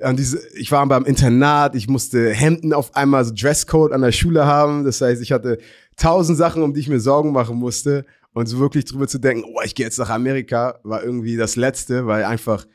[0.00, 4.12] an diese, ich war beim Internat, ich musste Hemden auf einmal, so Dresscode an der
[4.12, 4.84] Schule haben.
[4.84, 5.58] Das heißt, ich hatte
[5.96, 8.04] tausend Sachen, um die ich mir Sorgen machen musste.
[8.34, 11.56] Und so wirklich drüber zu denken, oh, ich gehe jetzt nach Amerika, war irgendwie das
[11.56, 12.66] Letzte, weil einfach,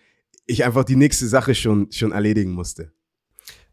[0.46, 2.92] ich einfach die nächste Sache schon, schon erledigen musste.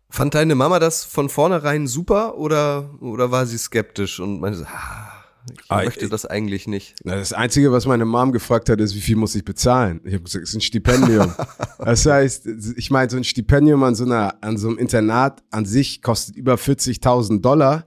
[0.08, 5.14] Fand deine Mama das von vornherein super oder, oder war sie skeptisch und meinte, ah,
[5.52, 6.94] ich ah, möchte ich, das eigentlich nicht?
[7.04, 10.00] Na, das Einzige, was meine Mom gefragt hat, ist, wie viel muss ich bezahlen?
[10.04, 11.34] Ich habe gesagt, es ist ein Stipendium.
[11.78, 15.66] das heißt, ich meine, so ein Stipendium an so, einer, an so einem Internat an
[15.66, 17.86] sich kostet über 40.000 Dollar.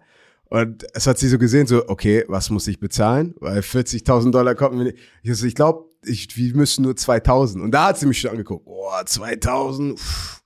[0.50, 3.36] Und es hat sie so gesehen, so, okay, was muss ich bezahlen?
[3.40, 4.98] Weil 40.000 Dollar kommt mir nicht.
[5.22, 7.62] Ich, so, ich glaube, ich, wir müssen nur 2.000.
[7.62, 8.66] Und da hat sie mich schon angeguckt.
[8.66, 9.94] Boah, 2.000.
[9.94, 10.44] Uff.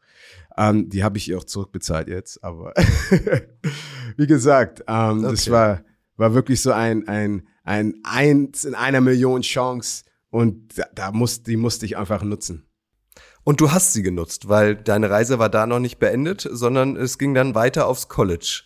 [0.58, 2.74] Ähm, die habe ich ihr auch zurückbezahlt jetzt, aber
[4.18, 5.32] wie gesagt, ähm, okay.
[5.32, 5.84] das war,
[6.18, 11.44] war wirklich so ein, ein, ein Eins in einer Million Chance und da, da muss,
[11.44, 12.68] die musste ich einfach nutzen.
[13.44, 17.18] Und du hast sie genutzt, weil deine Reise war da noch nicht beendet, sondern es
[17.18, 18.64] ging dann weiter aufs College.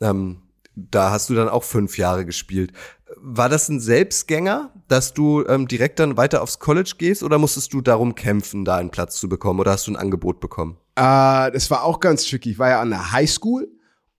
[0.00, 0.42] Ähm,
[0.76, 2.72] da hast du dann auch fünf Jahre gespielt.
[3.16, 7.72] War das ein Selbstgänger, dass du ähm, direkt dann weiter aufs College gehst oder musstest
[7.72, 10.76] du darum kämpfen, da einen Platz zu bekommen oder hast du ein Angebot bekommen?
[10.96, 12.50] Äh, das war auch ganz tricky.
[12.50, 13.68] Ich war ja an der Highschool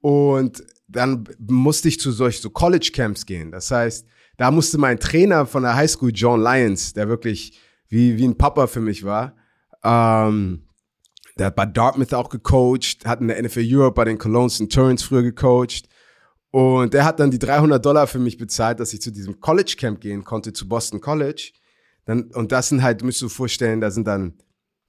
[0.01, 3.51] und dann musste ich zu solchen so College Camps gehen.
[3.51, 8.25] Das heißt, da musste mein Trainer von der Highschool, John Lyons, der wirklich wie, wie
[8.25, 9.35] ein Papa für mich war,
[9.83, 10.63] ähm,
[11.37, 15.03] der hat bei Dartmouth auch gecoacht, hat in der NFL Europe bei den Cologne Centurions
[15.03, 15.87] früher gecoacht.
[16.51, 19.75] Und der hat dann die 300 Dollar für mich bezahlt, dass ich zu diesem College
[19.77, 21.51] Camp gehen konnte, zu Boston College.
[22.05, 24.37] Dann, und das sind halt, musst du dir vorstellen, da sind dann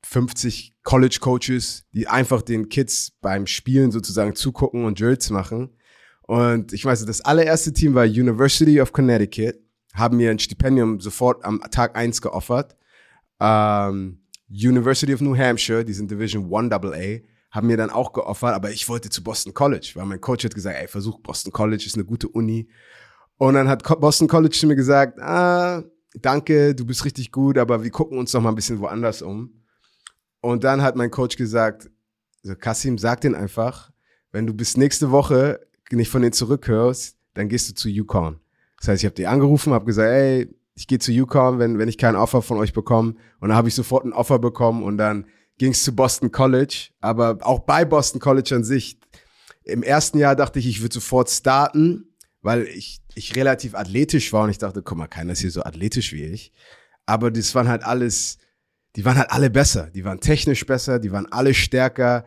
[0.05, 5.71] 50 College Coaches, die einfach den Kids beim Spielen sozusagen zugucken und Drills machen.
[6.23, 9.57] Und ich weiß, das allererste Team war University of Connecticut,
[9.95, 12.77] haben mir ein Stipendium sofort am Tag eins geoffert.
[13.41, 18.55] Ähm, University of New Hampshire, die sind Division 1 AA, haben mir dann auch geoffert,
[18.55, 21.85] aber ich wollte zu Boston College, weil mein Coach hat gesagt, ey, versuch Boston College,
[21.87, 22.69] ist eine gute Uni.
[23.39, 25.83] Und dann hat Boston College zu mir gesagt, ah,
[26.15, 29.63] danke, du bist richtig gut, aber wir gucken uns noch mal ein bisschen woanders um.
[30.41, 31.91] Und dann hat mein Coach gesagt,
[32.43, 33.91] so Kasim, sag den einfach,
[34.33, 38.41] wenn du bis nächste Woche nicht von denen zurückhörst, dann gehst du zu Yukon.
[38.79, 41.89] Das heißt, ich habe die angerufen, habe gesagt, ey, ich gehe zu Yukon, wenn, wenn
[41.89, 43.15] ich kein Offer von euch bekomme.
[43.41, 45.27] Und dann habe ich sofort ein Offer bekommen und dann
[45.59, 46.89] ging es zu Boston College.
[47.01, 48.99] Aber auch bei Boston College an sich,
[49.65, 54.45] im ersten Jahr dachte ich, ich würde sofort starten, weil ich, ich relativ athletisch war
[54.45, 56.53] und ich dachte, guck mal, keiner ist hier so athletisch wie ich.
[57.05, 58.39] Aber das waren halt alles,
[58.97, 59.91] die waren halt alle besser.
[59.91, 62.25] Die waren technisch besser, die waren alle stärker.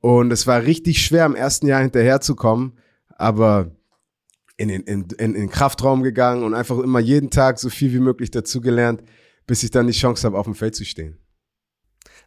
[0.00, 2.78] Und es war richtig schwer, im ersten Jahr hinterherzukommen
[3.16, 3.70] aber
[4.56, 8.00] in den, in, in, in Kraftraum gegangen und einfach immer jeden Tag so viel wie
[8.00, 9.02] möglich dazugelernt,
[9.46, 11.18] bis ich dann die Chance habe, auf dem Feld zu stehen.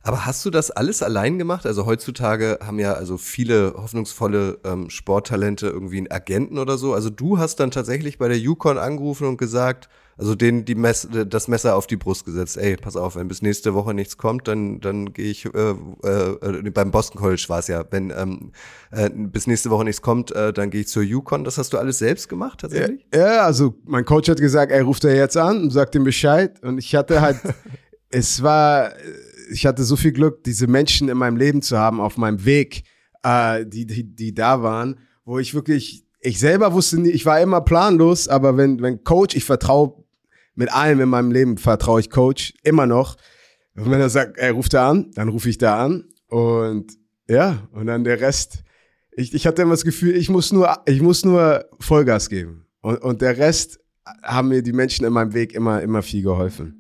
[0.08, 1.65] Aber hast du das alles allein gemacht?
[1.65, 6.93] Also heutzutage haben ja also viele hoffnungsvolle ähm, Sporttalente irgendwie einen Agenten oder so.
[6.93, 11.10] Also du hast dann tatsächlich bei der Yukon angerufen und gesagt, also denen die Mess
[11.12, 12.56] das Messer auf die Brust gesetzt.
[12.56, 16.70] Ey, pass auf, wenn bis nächste Woche nichts kommt, dann dann gehe ich äh, äh,
[16.72, 18.54] beim Boston College war es ja, wenn ähm,
[18.91, 21.43] äh, bis nächste Woche nichts kommt, äh, dann gehe ich zur Yukon.
[21.43, 23.06] Das hast du alles selbst gemacht tatsächlich?
[23.13, 26.06] Ja, ja, also mein Coach hat gesagt, er ruft er jetzt an und sagt ihm
[26.06, 27.41] Bescheid und ich hatte halt
[28.10, 28.93] es war
[29.52, 32.84] ich hatte so viel Glück, diese Menschen in meinem Leben zu haben auf meinem Weg,
[33.24, 37.40] äh, die, die die da waren, wo ich wirklich ich selber wusste nie, ich war
[37.40, 40.04] immer planlos, aber wenn, wenn Coach, ich vertraue
[40.56, 43.16] mit allem in meinem Leben vertraue ich Coach immer noch.
[43.76, 46.06] Und wenn er sagt, er ruft da an, dann rufe ich da an.
[46.28, 46.98] Und
[47.30, 48.64] ja, und dann der Rest.
[49.12, 52.66] Ich, ich hatte immer das Gefühl, ich muss nur, ich muss nur Vollgas geben.
[52.82, 53.80] Und, und der Rest
[54.24, 56.77] haben mir die Menschen in meinem Weg immer, immer viel geholfen.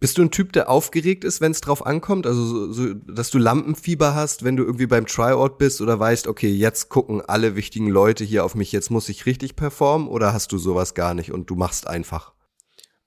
[0.00, 2.26] Bist du ein Typ, der aufgeregt ist, wenn es drauf ankommt?
[2.26, 6.26] Also, so, so, dass du Lampenfieber hast, wenn du irgendwie beim Tryout bist oder weißt,
[6.26, 10.08] okay, jetzt gucken alle wichtigen Leute hier auf mich, jetzt muss ich richtig performen?
[10.08, 12.34] Oder hast du sowas gar nicht und du machst einfach?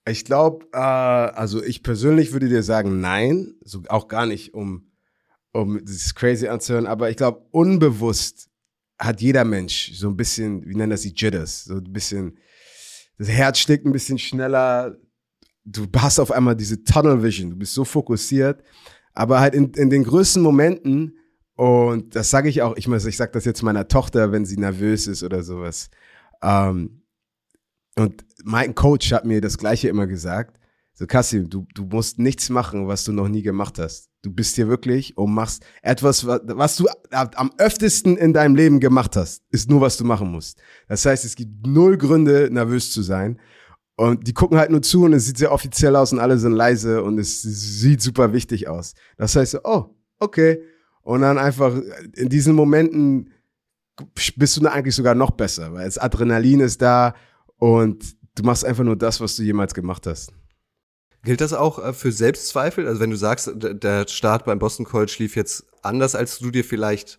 [0.08, 4.92] Ich glaube, äh, also ich persönlich würde dir sagen, nein, so auch gar nicht, um,
[5.52, 8.50] um das crazy anzuhören, aber ich glaube, unbewusst
[8.98, 12.38] hat jeder Mensch so ein bisschen, wie nennen das die Jitters, so ein bisschen,
[13.18, 14.96] das Herz schlägt ein bisschen schneller,
[15.68, 18.64] du hast auf einmal diese Tunnel Vision, du bist so fokussiert,
[19.14, 21.18] aber halt in, in den größten Momenten,
[21.56, 24.58] und das sage ich auch, ich, muss, ich sage das jetzt meiner Tochter, wenn sie
[24.58, 25.90] nervös ist oder sowas,
[26.42, 27.02] ähm,
[27.98, 30.60] und mein Coach hat mir das Gleiche immer gesagt.
[30.94, 34.10] So, Kassim, du, du musst nichts machen, was du noch nie gemacht hast.
[34.22, 39.16] Du bist hier wirklich und machst etwas, was du am öftesten in deinem Leben gemacht
[39.16, 40.60] hast, ist nur, was du machen musst.
[40.88, 43.40] Das heißt, es gibt null Gründe, nervös zu sein.
[43.98, 46.52] Und die gucken halt nur zu und es sieht sehr offiziell aus und alle sind
[46.52, 48.94] leise und es sieht super wichtig aus.
[49.18, 50.62] Das heißt, oh, okay.
[51.02, 51.76] Und dann einfach
[52.16, 53.32] in diesen Momenten
[54.36, 57.16] bist du eigentlich sogar noch besser, weil das Adrenalin ist da
[57.58, 60.32] und du machst einfach nur das, was du jemals gemacht hast.
[61.24, 62.88] Gilt das auch äh, für Selbstzweifel?
[62.88, 66.64] Also wenn du sagst, der Start beim Boston College lief jetzt anders, als du dir
[66.64, 67.18] vielleicht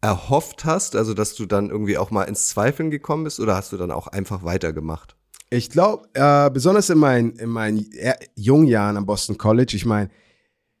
[0.00, 3.72] erhofft hast, also dass du dann irgendwie auch mal ins Zweifeln gekommen bist oder hast
[3.72, 5.16] du dann auch einfach weitergemacht?
[5.54, 7.88] Ich glaube, äh, besonders in meinen, in meinen
[8.34, 10.10] jungen Jahren am Boston College, ich meine,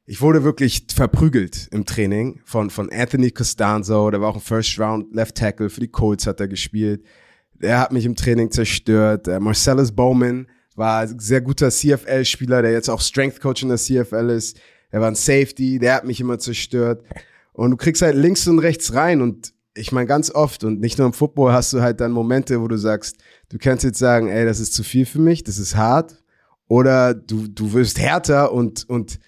[0.04, 4.80] ich wurde wirklich verprügelt im Training von, von Anthony Costanzo, der war auch ein First
[4.80, 7.04] Round Left Tackle, für die Colts hat er gespielt.
[7.52, 9.28] Der hat mich im Training zerstört.
[9.28, 13.78] Der Marcellus Bowman war ein sehr guter CFL-Spieler, der jetzt auch Strength Coach in der
[13.78, 14.58] CFL ist.
[14.90, 17.04] Er war ein Safety, der hat mich immer zerstört.
[17.52, 20.98] Und du kriegst halt links und rechts rein und ich meine ganz oft und nicht
[20.98, 23.16] nur im Football hast du halt dann Momente, wo du sagst,
[23.48, 26.22] du kannst jetzt sagen, ey, das ist zu viel für mich, das ist hart.
[26.66, 29.18] Oder du, du wirst härter und, und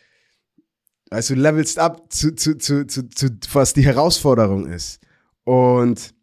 [1.11, 5.01] Weißt du, levelst ab zu, zu, zu, zu, zu was die Herausforderung ist.
[5.45, 6.15] Und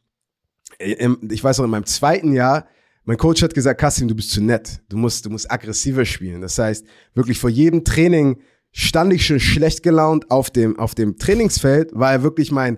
[0.79, 2.67] ich weiß auch, in meinem zweiten Jahr,
[3.05, 4.81] mein Coach hat gesagt, Kassim, du bist zu nett.
[4.89, 6.41] Du musst, du musst aggressiver spielen.
[6.41, 11.17] Das heißt, wirklich vor jedem Training stand ich schon schlecht gelaunt auf dem, auf dem
[11.17, 12.77] Trainingsfeld, weil wirklich mein,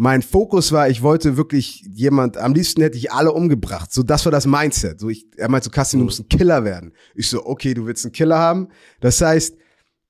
[0.00, 3.92] mein Fokus war, ich wollte wirklich jemand, am liebsten hätte ich alle umgebracht.
[3.92, 5.00] So, das war das Mindset.
[5.00, 6.92] So, ich, er meinte so, Kassim, du musst ein Killer werden.
[7.16, 8.68] Ich so, okay, du willst einen Killer haben.
[9.00, 9.56] Das heißt,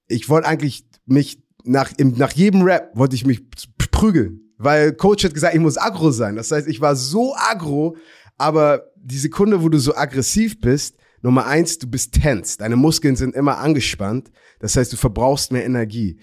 [0.06, 3.48] ich wollte eigentlich mich nach, im, nach jedem Rap wollte ich mich
[3.90, 4.52] prügeln.
[4.58, 6.36] Weil Coach hat gesagt, ich muss aggro sein.
[6.36, 7.96] Das heißt, ich war so aggro,
[8.36, 12.58] aber die Sekunde, wo du so aggressiv bist, Nummer eins, du bist tense.
[12.58, 14.30] Deine Muskeln sind immer angespannt.
[14.60, 16.20] Das heißt, du verbrauchst mehr Energie.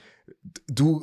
[0.68, 1.02] Du,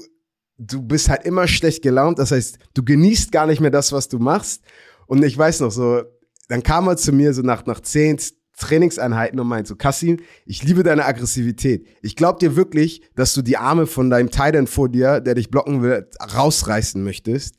[0.66, 2.18] du bist halt immer schlecht gelaunt.
[2.18, 4.62] Das heißt, du genießt gar nicht mehr das, was du machst.
[5.07, 6.03] Und ich weiß noch so,
[6.48, 8.18] dann kam er zu mir so nach, nach zehn,
[8.59, 11.87] Trainingseinheiten und meint so, Kassim, ich liebe deine Aggressivität.
[12.03, 15.51] Ich glaube dir wirklich, dass du die Arme von deinem Titan vor dir, der dich
[15.51, 17.57] blocken will, rausreißen möchtest.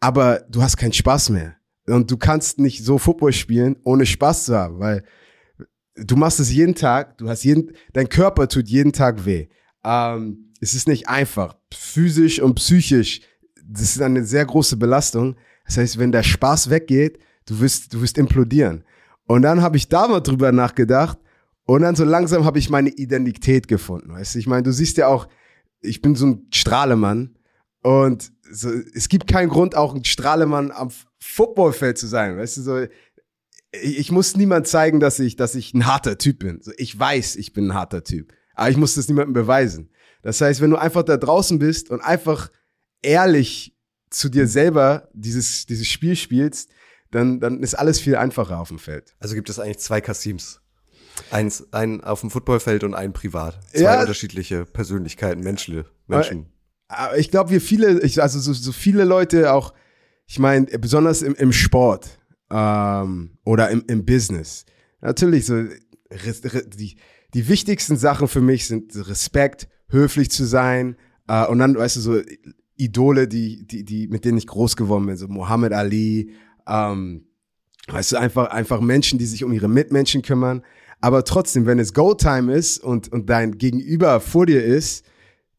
[0.00, 1.56] Aber du hast keinen Spaß mehr.
[1.86, 5.04] Und du kannst nicht so Football spielen, ohne Spaß zu haben, weil
[5.96, 9.48] du machst es jeden Tag, du hast jeden, dein Körper tut jeden Tag weh.
[9.84, 11.56] Ähm, es ist nicht einfach.
[11.74, 13.20] Physisch und psychisch,
[13.64, 15.36] das ist eine sehr große Belastung.
[15.66, 18.84] Das heißt, wenn der Spaß weggeht, du wirst, du wirst implodieren.
[19.26, 21.18] Und dann habe ich da mal drüber nachgedacht
[21.64, 24.12] und dann so langsam habe ich meine Identität gefunden.
[24.12, 25.28] Weißt du, ich meine, du siehst ja auch,
[25.80, 27.36] ich bin so ein Strahlemann
[27.82, 32.36] und so, es gibt keinen Grund, auch ein Strahlemann am Footballfeld zu sein.
[32.36, 32.78] Weißt du, so,
[33.72, 36.60] ich, ich muss niemand zeigen, dass ich, dass ich ein harter Typ bin.
[36.62, 39.88] So, ich weiß, ich bin ein harter Typ, aber ich muss das niemandem beweisen.
[40.22, 42.50] Das heißt, wenn du einfach da draußen bist und einfach
[43.02, 43.76] ehrlich
[44.10, 46.70] zu dir selber dieses, dieses Spiel spielst,
[47.10, 49.14] dann, dann ist alles viel einfacher auf dem Feld.
[49.18, 50.60] Also gibt es eigentlich zwei Kasims.
[51.30, 53.58] Eins, einen auf dem Footballfeld und einen privat.
[53.72, 54.00] Zwei Ja.
[54.00, 55.84] unterschiedliche Persönlichkeiten, Menschen.
[56.06, 56.46] Menschen.
[56.88, 59.74] Aber ich glaube, wir viele, ich, also so, so viele Leute auch,
[60.26, 62.18] ich meine, besonders im, im Sport
[62.50, 64.64] ähm, oder im, im Business.
[65.00, 65.64] Natürlich, so
[66.66, 66.96] die,
[67.34, 70.96] die wichtigsten Sachen für mich sind Respekt, höflich zu sein
[71.28, 72.20] äh, und dann, weißt du, so
[72.76, 76.32] Idole, die, die, die, mit denen ich groß geworden bin, so Muhammad Ali,
[76.66, 77.26] ähm,
[77.88, 80.62] weißt du, einfach, einfach Menschen, die sich um ihre Mitmenschen kümmern.
[81.00, 85.04] Aber trotzdem, wenn es Go-Time ist und, und dein Gegenüber vor dir ist,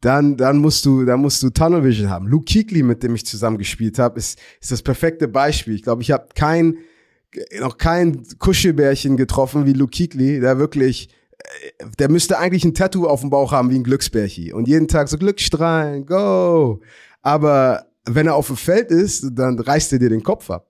[0.02, 2.28] dann, dann musst du, dann musst du Tunnel Vision haben.
[2.28, 5.76] Luke Kuechly, mit dem ich zusammen gespielt habe, ist, ist das perfekte Beispiel.
[5.76, 6.78] Ich glaube, ich habe kein,
[7.60, 11.10] noch kein Kuschelbärchen getroffen wie Luke Kuechly, der wirklich,
[12.00, 15.10] der müsste eigentlich ein Tattoo auf dem Bauch haben wie ein Glücksbärchi und jeden Tag
[15.10, 16.82] so Glücksstrahlen, go.
[17.22, 20.70] Aber wenn er auf dem Feld ist, dann reißt er dir den Kopf ab.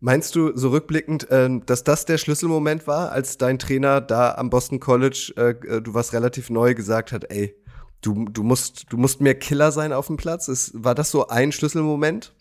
[0.00, 4.50] Meinst du so rückblickend, äh, dass das der Schlüsselmoment war, als dein Trainer da am
[4.50, 7.56] Boston College, äh, äh, du warst relativ neu, gesagt hat, ey,
[8.02, 10.48] du, du musst, du musst mehr Killer sein auf dem Platz?
[10.48, 12.34] Ist, war das so ein Schlüsselmoment?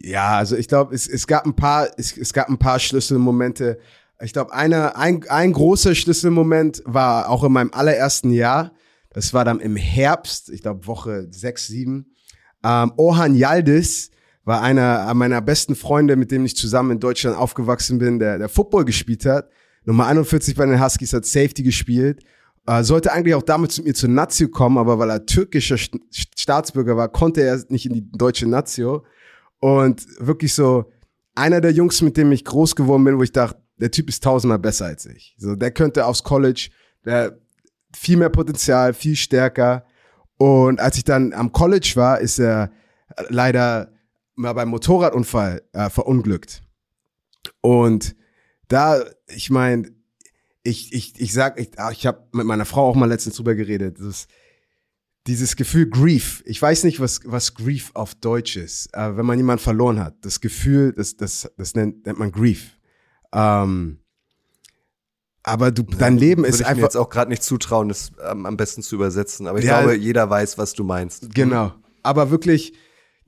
[0.00, 3.78] Ja, also ich glaube, es, es gab ein paar, es, es gab ein paar Schlüsselmomente.
[4.22, 8.72] Ich glaube, einer, ein, ein großer Schlüsselmoment war auch in meinem allerersten Jahr.
[9.10, 12.14] Das war dann im Herbst, ich glaube Woche sechs, sieben.
[12.64, 14.10] Ähm, Orhan Yildiz
[14.44, 18.48] war einer meiner besten Freunde, mit dem ich zusammen in Deutschland aufgewachsen bin, der, der
[18.48, 19.50] Football gespielt hat.
[19.84, 22.24] Nummer 41 bei den Huskies hat Safety gespielt.
[22.66, 25.98] Äh, sollte eigentlich auch damit zu mir zur Nazio kommen, aber weil er türkischer St
[26.12, 29.04] Staatsbürger war, konnte er nicht in die deutsche Nazio.
[29.60, 30.90] Und wirklich so
[31.34, 34.22] einer der Jungs, mit dem ich groß geworden bin, wo ich dachte, der Typ ist
[34.22, 35.34] tausendmal besser als ich.
[35.38, 36.70] So, der könnte aufs College
[37.04, 37.38] der
[37.94, 39.86] viel mehr Potenzial, viel stärker.
[40.36, 42.70] Und als ich dann am College war, ist er
[43.28, 43.92] leider
[44.34, 46.62] mal beim Motorradunfall äh, verunglückt.
[47.62, 48.14] Und
[48.68, 49.90] da, ich meine,
[50.62, 53.54] ich, ich, ich sag, ich, ah, ich habe mit meiner Frau auch mal letztens drüber
[53.54, 53.98] geredet.
[54.00, 54.26] Das,
[55.26, 56.42] dieses Gefühl Grief.
[56.44, 58.92] Ich weiß nicht, was, was Grief auf Deutsch ist.
[58.92, 60.16] Äh, wenn man jemanden verloren hat.
[60.22, 62.75] Das Gefühl, das, das, das nennt, nennt man Grief.
[63.32, 63.98] Ähm,
[65.42, 66.72] aber du, dein Leben ist Würde einfach.
[66.72, 69.46] ich mir jetzt auch gerade nicht zutrauen, das ähm, am besten zu übersetzen.
[69.46, 69.78] Aber ich Ja.
[69.80, 71.32] glaube, jeder weiß, was du meinst.
[71.34, 71.72] Genau.
[72.02, 72.72] Aber wirklich,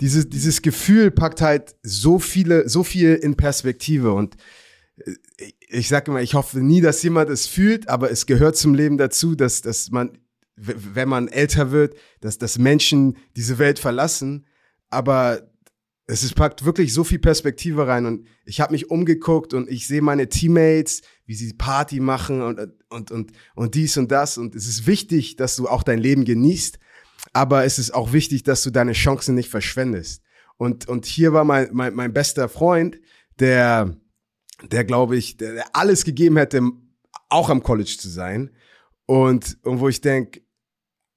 [0.01, 4.37] dieses, dieses Gefühl packt halt so viele, so viel in Perspektive und
[4.99, 8.57] äh, ich- ich sage immer, ich hoffe nie, dass jemand es fühlt, aber es gehört
[8.57, 10.17] zum Leben dazu, dass, dass man,
[10.57, 14.47] wenn man älter wird, dass, dass Menschen diese Welt verlassen,
[14.89, 15.43] aber
[16.11, 19.87] es ist, packt wirklich so viel Perspektive rein und ich habe mich umgeguckt und ich
[19.87, 24.55] sehe meine Teammates, wie sie Party machen und, und, und, und dies und das und
[24.55, 26.79] es ist wichtig, dass du auch dein Leben genießt,
[27.35, 30.23] aber es ist auch wichtig, dass du deine Chancen nicht verschwendest.
[30.57, 32.99] Und, und hier war mein, mein, mein bester Freund,
[33.38, 33.94] der,
[34.71, 36.62] der glaube ich, der, der alles gegeben hätte,
[37.29, 38.51] auch am College zu sein.
[39.05, 40.40] Und, und wo ich denke,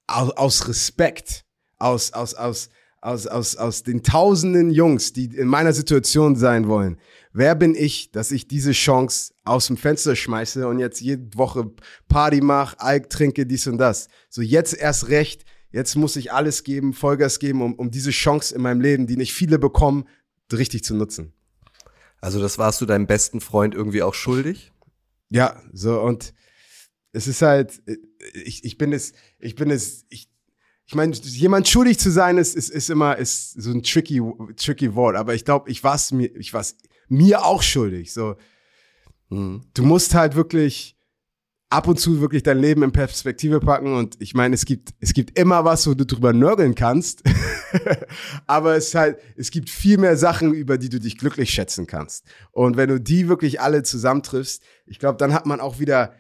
[0.08, 1.46] aus, aus Respekt,
[1.78, 2.70] aus, aus, aus,
[3.02, 6.98] aus, aus, aus den tausenden Jungs, die in meiner Situation sein wollen,
[7.34, 11.72] wer bin ich, dass ich diese Chance aus dem Fenster schmeiße und jetzt jede Woche
[12.08, 14.08] Party mache, Alk trinke, dies und das.
[14.30, 18.54] So jetzt erst recht, jetzt muss ich alles geben, Vollgas geben, um, um diese Chance
[18.56, 20.08] in meinem Leben, die nicht viele bekommen,
[20.54, 21.34] richtig zu nutzen.
[22.20, 24.72] Also das warst du deinem besten Freund irgendwie auch schuldig?
[25.30, 26.34] Ja, so und
[27.14, 27.82] es ist halt,
[28.34, 30.31] ich, ich bin es, ich bin es, ich,
[30.92, 34.22] ich meine, jemand schuldig zu sein ist, ist, ist immer, ist so ein tricky,
[34.58, 36.76] tricky Wort, aber ich glaube, ich war's mir, ich war's
[37.08, 38.12] mir auch schuldig.
[38.12, 38.36] So,
[39.30, 39.62] Mhm.
[39.74, 40.98] du musst halt wirklich
[41.70, 45.14] ab und zu wirklich dein Leben in Perspektive packen und ich meine, es gibt, es
[45.14, 47.24] gibt immer was, wo du drüber nörgeln kannst,
[48.48, 52.26] aber es halt, es gibt viel mehr Sachen, über die du dich glücklich schätzen kannst.
[52.52, 56.14] Und wenn du die wirklich alle zusammentriffst, ich glaube, dann hat man auch wieder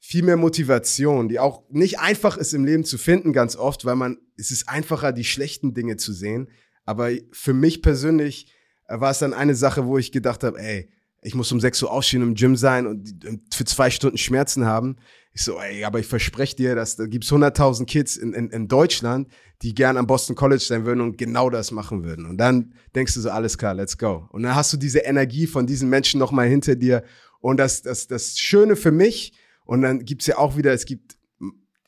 [0.00, 3.96] viel mehr Motivation, die auch nicht einfach ist im Leben zu finden, ganz oft, weil
[3.96, 6.48] man, es ist einfacher, die schlechten Dinge zu sehen.
[6.84, 8.52] Aber für mich persönlich
[8.88, 10.88] äh, war es dann eine Sache, wo ich gedacht habe, ey,
[11.22, 14.64] ich muss um 6 Uhr aufstehen, im Gym sein und die- für zwei Stunden Schmerzen
[14.64, 14.96] haben.
[15.32, 18.68] Ich so, ey, aber ich verspreche dir, dass da gibt's 100.000 Kids in, in, in
[18.68, 19.28] Deutschland,
[19.62, 22.26] die gern am Boston College sein würden und genau das machen würden.
[22.26, 24.28] Und dann denkst du so, alles klar, let's go.
[24.30, 27.02] Und dann hast du diese Energie von diesen Menschen nochmal hinter dir.
[27.40, 29.32] Und das, das, das Schöne für mich,
[29.66, 31.16] und dann gibt's ja auch wieder, es gibt,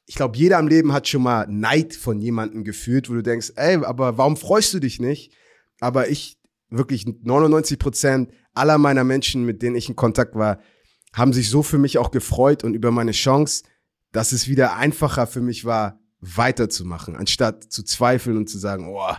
[0.06, 3.52] ich glaube, jeder im Leben hat schon mal Neid von jemandem gefühlt, wo du denkst,
[3.56, 5.32] ey, aber warum freust du dich nicht?
[5.80, 6.38] Aber ich,
[6.70, 10.60] wirklich 99 Prozent aller meiner Menschen, mit denen ich in Kontakt war,
[11.12, 13.64] haben sich so für mich auch gefreut und über meine Chance,
[14.12, 19.14] dass es wieder einfacher für mich war, weiterzumachen, anstatt zu zweifeln und zu sagen, oh,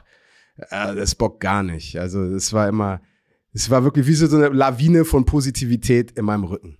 [0.70, 1.98] das Bock gar nicht.
[1.98, 3.02] Also es war immer,
[3.54, 6.79] es war wirklich wie so eine Lawine von Positivität in meinem Rücken.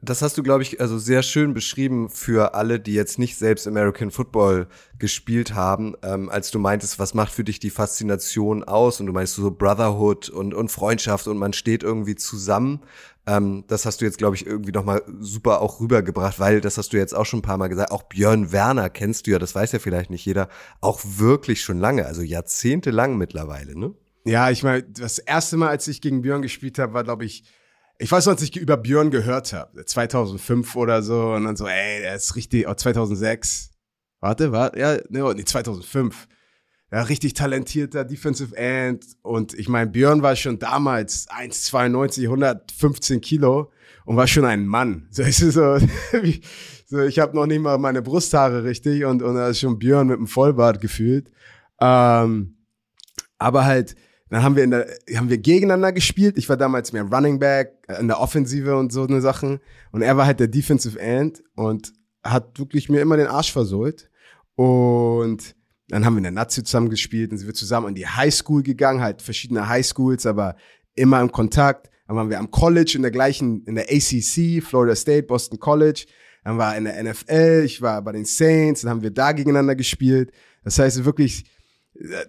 [0.00, 3.66] Das hast du, glaube ich, also sehr schön beschrieben für alle, die jetzt nicht selbst
[3.66, 4.66] American Football
[4.98, 9.00] gespielt haben, ähm, als du meintest, was macht für dich die Faszination aus?
[9.00, 12.80] Und du meinst so Brotherhood und, und Freundschaft und man steht irgendwie zusammen.
[13.26, 16.92] Ähm, das hast du jetzt, glaube ich, irgendwie nochmal super auch rübergebracht, weil das hast
[16.92, 17.90] du jetzt auch schon ein paar Mal gesagt.
[17.90, 20.48] Auch Björn Werner kennst du ja, das weiß ja vielleicht nicht jeder,
[20.80, 23.94] auch wirklich schon lange, also jahrzehntelang mittlerweile, ne?
[24.26, 27.44] Ja, ich meine, das erste Mal, als ich gegen Björn gespielt habe, war, glaube ich,
[27.98, 31.66] ich weiß noch, als ich über Björn gehört habe, 2005 oder so, und dann so,
[31.66, 33.70] ey, der ist richtig, oh, 2006.
[34.20, 36.28] Warte, warte, ja, ne, nee, 2005.
[36.90, 39.04] Ja, richtig talentierter Defensive End.
[39.22, 43.72] Und ich meine, Björn war schon damals 1,92, 115 Kilo
[44.04, 45.08] und war schon ein Mann.
[45.10, 45.78] So, es so,
[46.86, 50.06] so ich habe noch nicht mal meine Brusthaare richtig und, und da ist schon Björn
[50.06, 51.30] mit einem Vollbart gefühlt.
[51.80, 52.58] Ähm,
[53.38, 53.96] aber halt,
[54.34, 56.36] dann haben wir in der, haben wir gegeneinander gespielt.
[56.38, 59.60] Ich war damals mehr Running Back äh, in der Offensive und so eine Sachen.
[59.92, 61.92] Und er war halt der Defensive End und
[62.24, 64.10] hat wirklich mir immer den Arsch versohlt.
[64.56, 65.54] Und
[65.86, 68.34] dann haben wir in der Nazi zusammen gespielt und sind wir zusammen in die High
[68.34, 70.56] School gegangen, halt verschiedene High Schools, aber
[70.96, 71.88] immer im Kontakt.
[72.08, 76.06] Dann waren wir am College in der gleichen, in der ACC, Florida State, Boston College.
[76.42, 79.76] Dann war in der NFL, ich war bei den Saints, dann haben wir da gegeneinander
[79.76, 80.32] gespielt.
[80.64, 81.44] Das heißt wirklich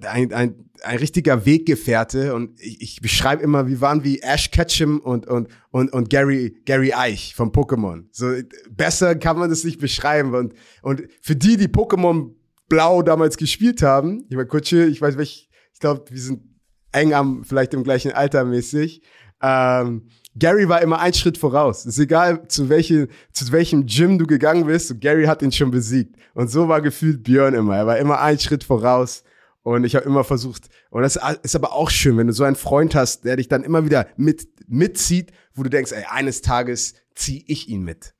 [0.07, 4.99] ein, ein, ein richtiger Weggefährte und ich, ich beschreibe immer, wir waren wie Ash Ketchum
[4.99, 8.05] und, und, und, und Gary, Gary Eich vom Pokémon.
[8.11, 8.33] So,
[8.69, 12.33] besser kann man das nicht beschreiben und, und für die, die Pokémon
[12.69, 16.43] Blau damals gespielt haben, ich meine, Kutsche, ich weiß nicht, ich glaube, wir sind
[16.91, 19.01] eng am, vielleicht im gleichen Alter mäßig,
[19.41, 20.07] ähm,
[20.37, 21.85] Gary war immer ein Schritt voraus.
[21.85, 26.17] Ist egal, zu, welche, zu welchem Gym du gegangen bist, Gary hat ihn schon besiegt.
[26.33, 27.77] Und so war gefühlt Björn immer.
[27.77, 29.23] Er war immer ein Schritt voraus.
[29.65, 32.55] Und ich habe immer versucht, und das ist aber auch schön, wenn du so einen
[32.55, 36.93] Freund hast, der dich dann immer wieder mit, mitzieht, wo du denkst, ey, eines Tages
[37.15, 38.13] zieh ich ihn mit.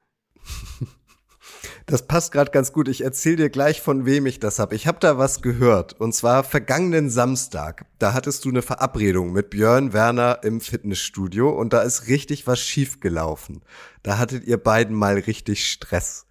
[1.88, 2.88] Das passt gerade ganz gut.
[2.88, 4.74] Ich erzähle dir gleich, von wem ich das habe.
[4.74, 5.94] Ich habe da was gehört.
[5.94, 7.86] Und zwar vergangenen Samstag.
[8.00, 12.60] Da hattest du eine Verabredung mit Björn Werner im Fitnessstudio und da ist richtig was
[12.60, 13.62] schiefgelaufen.
[14.02, 16.25] Da hattet ihr beiden mal richtig Stress.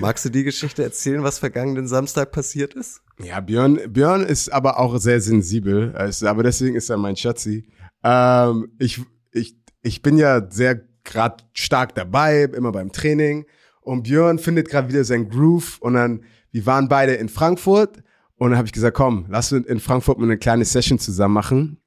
[0.00, 3.02] Magst du die Geschichte erzählen, was vergangenen Samstag passiert ist?
[3.18, 7.68] Ja, Björn, Björn ist aber auch sehr sensibel, aber deswegen ist er mein Schatzi.
[8.02, 9.00] Ähm, ich,
[9.32, 13.46] ich, ich bin ja sehr gerade stark dabei, immer beim Training.
[13.80, 15.78] Und Björn findet gerade wieder sein Groove.
[15.80, 18.02] Und dann, wir waren beide in Frankfurt.
[18.36, 21.34] Und dann habe ich gesagt, komm, lass uns in Frankfurt mal eine kleine Session zusammen
[21.34, 21.79] machen.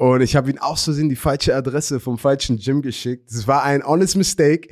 [0.00, 3.30] Und ich habe ihn auch so in die falsche Adresse vom falschen Gym geschickt.
[3.30, 4.66] Das war ein honest mistake.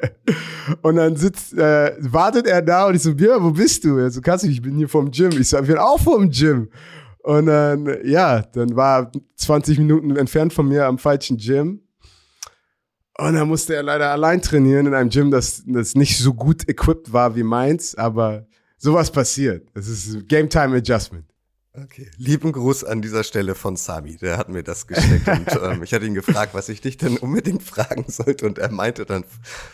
[0.80, 3.98] und dann sitzt, äh, wartet er da und ich so, Björn, wo bist du?
[3.98, 5.32] Er so, Kassi, ich bin hier vom Gym.
[5.38, 6.70] Ich so, ich bin auch vom Gym.
[7.18, 11.82] Und dann, ja, dann war 20 Minuten entfernt von mir am falschen Gym.
[13.18, 16.66] Und dann musste er leider allein trainieren in einem Gym, das, das nicht so gut
[16.66, 18.46] equipped war wie meins, aber
[18.78, 19.68] sowas passiert.
[19.74, 21.33] Es ist Game Time Adjustment.
[21.76, 22.08] Okay.
[22.18, 25.92] Lieben Gruß an dieser Stelle von Sami, der hat mir das geschickt und ähm, ich
[25.92, 29.24] hatte ihn gefragt, was ich dich denn unbedingt fragen sollte und er meinte dann,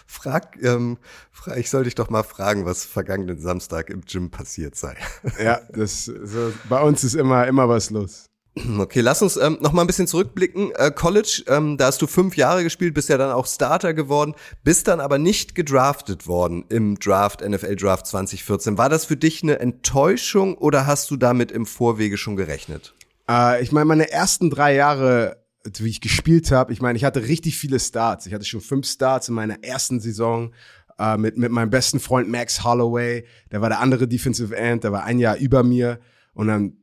[0.07, 0.97] frag, ähm,
[1.31, 4.97] frag, ich soll dich doch mal fragen, was vergangenen Samstag im Gym passiert sei.
[5.39, 8.30] Ja, das, so, bei uns ist immer, immer was los.
[8.79, 10.73] Okay, lass uns ähm, noch mal ein bisschen zurückblicken.
[10.75, 14.35] Äh, College, ähm, da hast du fünf Jahre gespielt, bist ja dann auch Starter geworden,
[14.65, 18.79] bist dann aber nicht gedraftet worden im Draft, NFL Draft 2014.
[18.79, 22.95] War das für dich eine Enttäuschung oder hast du damit im Vorwege schon gerechnet?
[23.29, 25.39] Äh, ich meine, meine ersten drei Jahre,
[25.79, 28.27] wie ich gespielt habe, ich meine, ich hatte richtig viele Starts.
[28.27, 30.53] Ich hatte schon fünf Starts in meiner ersten Saison
[30.99, 33.25] äh, mit, mit meinem besten Freund Max Holloway.
[33.53, 36.01] Der war der andere Defensive End, der war ein Jahr über mir.
[36.35, 36.80] Und dann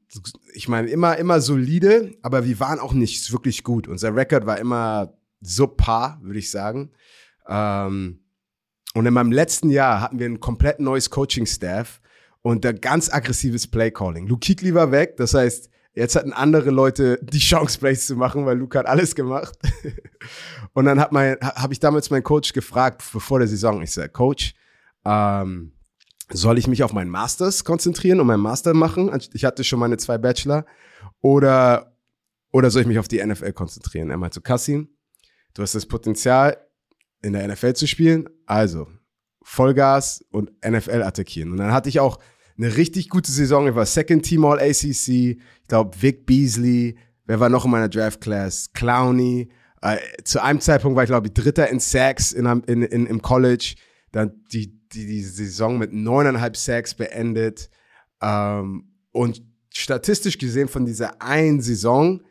[0.53, 3.87] ich meine, immer, immer solide, aber wir waren auch nicht wirklich gut.
[3.87, 6.91] Unser Rekord war immer subpar, würde ich sagen.
[7.47, 8.19] Ähm,
[8.93, 12.01] und in meinem letzten Jahr hatten wir ein komplett neues Coaching-Staff
[12.41, 14.27] und ein ganz aggressives Play-Calling.
[14.27, 18.45] Luke Kuechly war weg, das heißt, jetzt hatten andere Leute die Chance, Plays zu machen,
[18.45, 19.57] weil Luke hat alles gemacht.
[20.73, 24.53] und dann habe ich damals meinen Coach gefragt, bevor der Saison, ich sage, Coach,
[25.05, 25.73] ähm,
[26.31, 29.11] soll ich mich auf meinen Masters konzentrieren und meinen Master machen?
[29.33, 30.65] Ich hatte schon meine zwei Bachelor.
[31.21, 31.95] Oder,
[32.51, 34.09] oder soll ich mich auf die NFL konzentrieren?
[34.09, 34.89] Er meinte Kassim,
[35.53, 36.57] du hast das Potenzial,
[37.21, 38.29] in der NFL zu spielen.
[38.45, 38.87] Also,
[39.41, 41.51] Vollgas und NFL attackieren.
[41.51, 42.19] Und dann hatte ich auch
[42.57, 43.67] eine richtig gute Saison.
[43.67, 45.07] Ich war Second Team All ACC.
[45.07, 46.97] Ich glaube, Vic Beasley.
[47.25, 48.71] Wer war noch in meiner Draft Class?
[48.73, 49.49] Clowney.
[49.81, 53.21] Äh, zu einem Zeitpunkt war ich, glaube ich, Dritter in Sacks in, in, in, im
[53.21, 53.75] College.
[54.11, 57.69] Dann die die, die Saison mit neuneinhalb Sacks beendet.
[58.21, 59.41] Ähm, und
[59.73, 62.21] statistisch gesehen von dieser einen Saison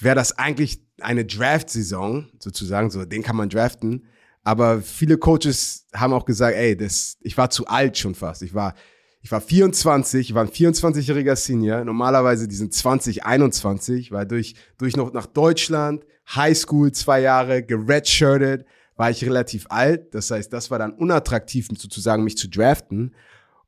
[0.00, 4.06] wäre das eigentlich eine Draft-Saison, sozusagen, so den kann man draften.
[4.42, 8.42] Aber viele Coaches haben auch gesagt, ey, das, ich war zu alt schon fast.
[8.42, 8.74] Ich war,
[9.20, 11.84] ich war 24, ich war ein 24-jähriger Senior.
[11.84, 18.64] Normalerweise die sind 20, 21, weil durch, durch noch nach Deutschland, Highschool zwei Jahre, geredshirted,
[19.00, 20.14] war ich relativ alt.
[20.14, 23.14] Das heißt, das war dann unattraktiv, sozusagen mich zu draften.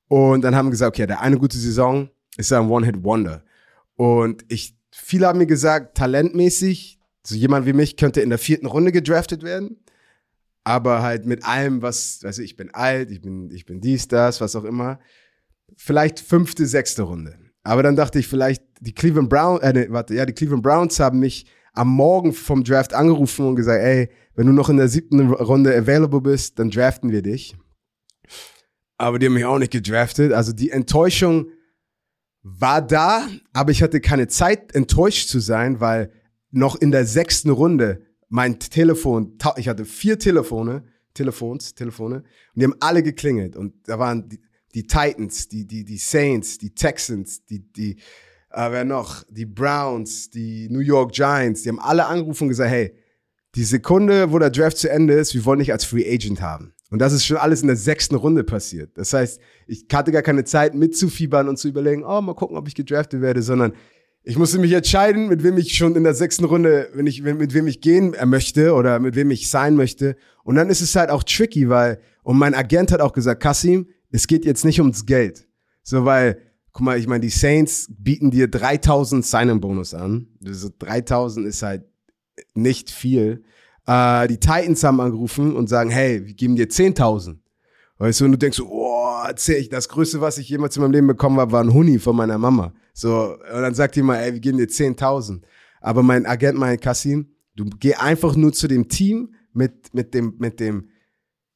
[0.06, 3.42] Und dann haben gesagt, okay, der eine gute Saison ist ein One-Hit-Wonder.
[3.96, 8.66] Und ich, viele haben mir gesagt, talentmäßig, so jemand wie mich könnte in der vierten
[8.66, 9.78] Runde gedraftet werden.
[10.64, 14.42] Aber halt mit allem, was, also ich bin alt, ich bin, ich bin dies, das,
[14.42, 15.00] was auch immer.
[15.78, 17.38] Vielleicht fünfte, sechste Runde.
[17.62, 21.20] Aber dann dachte ich, vielleicht die Cleveland Browns, äh, warte, ja, die Cleveland Browns haben
[21.20, 25.32] mich am Morgen vom Draft angerufen und gesagt, ey, wenn du noch in der siebten
[25.32, 27.54] Runde available bist, dann draften wir dich.
[28.98, 30.32] Aber die haben mich auch nicht gedraftet.
[30.32, 31.46] Also die Enttäuschung
[32.42, 36.12] war da, aber ich hatte keine Zeit, enttäuscht zu sein, weil
[36.50, 42.64] noch in der sechsten Runde mein Telefon, ich hatte vier Telefone, Telefons, Telefone, und die
[42.64, 43.56] haben alle geklingelt.
[43.56, 44.40] Und da waren die,
[44.74, 47.96] die Titans, die, die, die Saints, die Texans, die, die,
[48.52, 52.70] äh, wer noch, die Browns, die New York Giants, die haben alle angerufen und gesagt,
[52.70, 52.94] hey,
[53.54, 56.72] die Sekunde, wo der Draft zu Ende ist, wir wollen dich als Free Agent haben.
[56.90, 58.96] Und das ist schon alles in der sechsten Runde passiert.
[58.98, 62.68] Das heißt, ich hatte gar keine Zeit mitzufiebern und zu überlegen, oh, mal gucken, ob
[62.68, 63.72] ich gedraftet werde, sondern
[64.24, 67.54] ich musste mich entscheiden, mit wem ich schon in der sechsten Runde, wenn ich, mit
[67.54, 70.16] wem ich gehen möchte oder mit wem ich sein möchte.
[70.44, 73.88] Und dann ist es halt auch tricky, weil, und mein Agent hat auch gesagt, Kasim,
[74.10, 75.48] es geht jetzt nicht ums Geld.
[75.82, 76.38] So, weil,
[76.72, 80.28] guck mal, ich meine, die Saints bieten dir 3000 Sign-In-Bonus an.
[80.44, 81.84] Also 3000 ist halt
[82.54, 83.44] nicht viel.
[83.86, 87.36] Äh, die Titans haben angerufen und sagen, hey, wir geben dir 10.000.
[87.98, 89.22] Weißt du, und du denkst so, oh,
[89.70, 92.38] das Größte, was ich jemals in meinem Leben bekommen habe, war ein Huni von meiner
[92.38, 92.72] Mama.
[92.94, 95.42] So, und dann sagt die mal, ey, wir geben dir 10.000.
[95.80, 100.34] Aber mein Agent mein Kassim, du geh einfach nur zu dem Team mit, mit dem,
[100.38, 100.88] mit dem,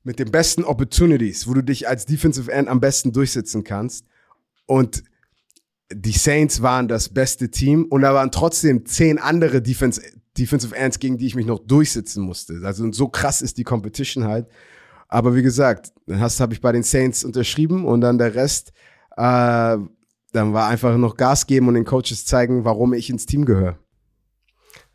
[0.03, 4.07] mit den besten Opportunities, wo du dich als Defensive End am besten durchsetzen kannst.
[4.67, 5.05] Und
[5.93, 10.03] die Saints waren das beste Team und da waren trotzdem zehn andere Defense,
[10.37, 12.61] Defensive Ends, gegen die ich mich noch durchsetzen musste.
[12.65, 14.49] Also so krass ist die Competition halt.
[15.09, 18.73] Aber wie gesagt, dann habe ich bei den Saints unterschrieben und dann der Rest,
[19.13, 19.79] äh,
[20.33, 23.79] dann war einfach noch Gas geben und den Coaches zeigen, warum ich ins Team gehöre.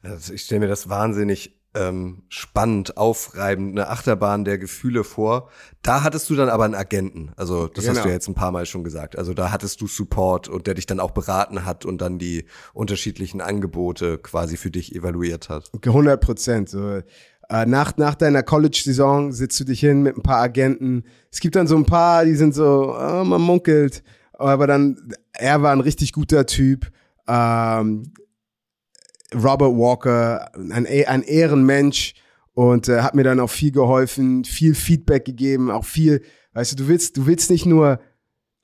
[0.03, 5.49] Also ich stelle mir das wahnsinnig ähm, spannend, aufreibend, eine Achterbahn der Gefühle vor.
[5.81, 7.31] Da hattest du dann aber einen Agenten.
[7.37, 7.95] Also das genau.
[7.95, 9.17] hast du ja jetzt ein paar Mal schon gesagt.
[9.17, 12.45] Also da hattest du Support und der dich dann auch beraten hat und dann die
[12.73, 15.71] unterschiedlichen Angebote quasi für dich evaluiert hat.
[15.85, 16.69] 100 Prozent.
[16.69, 17.01] So.
[17.51, 21.03] Äh, nach, nach deiner College-Saison sitzt du dich hin mit ein paar Agenten.
[21.31, 24.03] Es gibt dann so ein paar, die sind so, oh, man munkelt.
[24.33, 26.91] Aber dann, er war ein richtig guter Typ.
[27.27, 28.11] Ähm,
[29.33, 32.13] Robert Walker, ein, ein Ehrenmensch
[32.53, 36.21] und äh, hat mir dann auch viel geholfen, viel Feedback gegeben, auch viel,
[36.53, 37.99] weißt du, du willst, du willst nicht nur,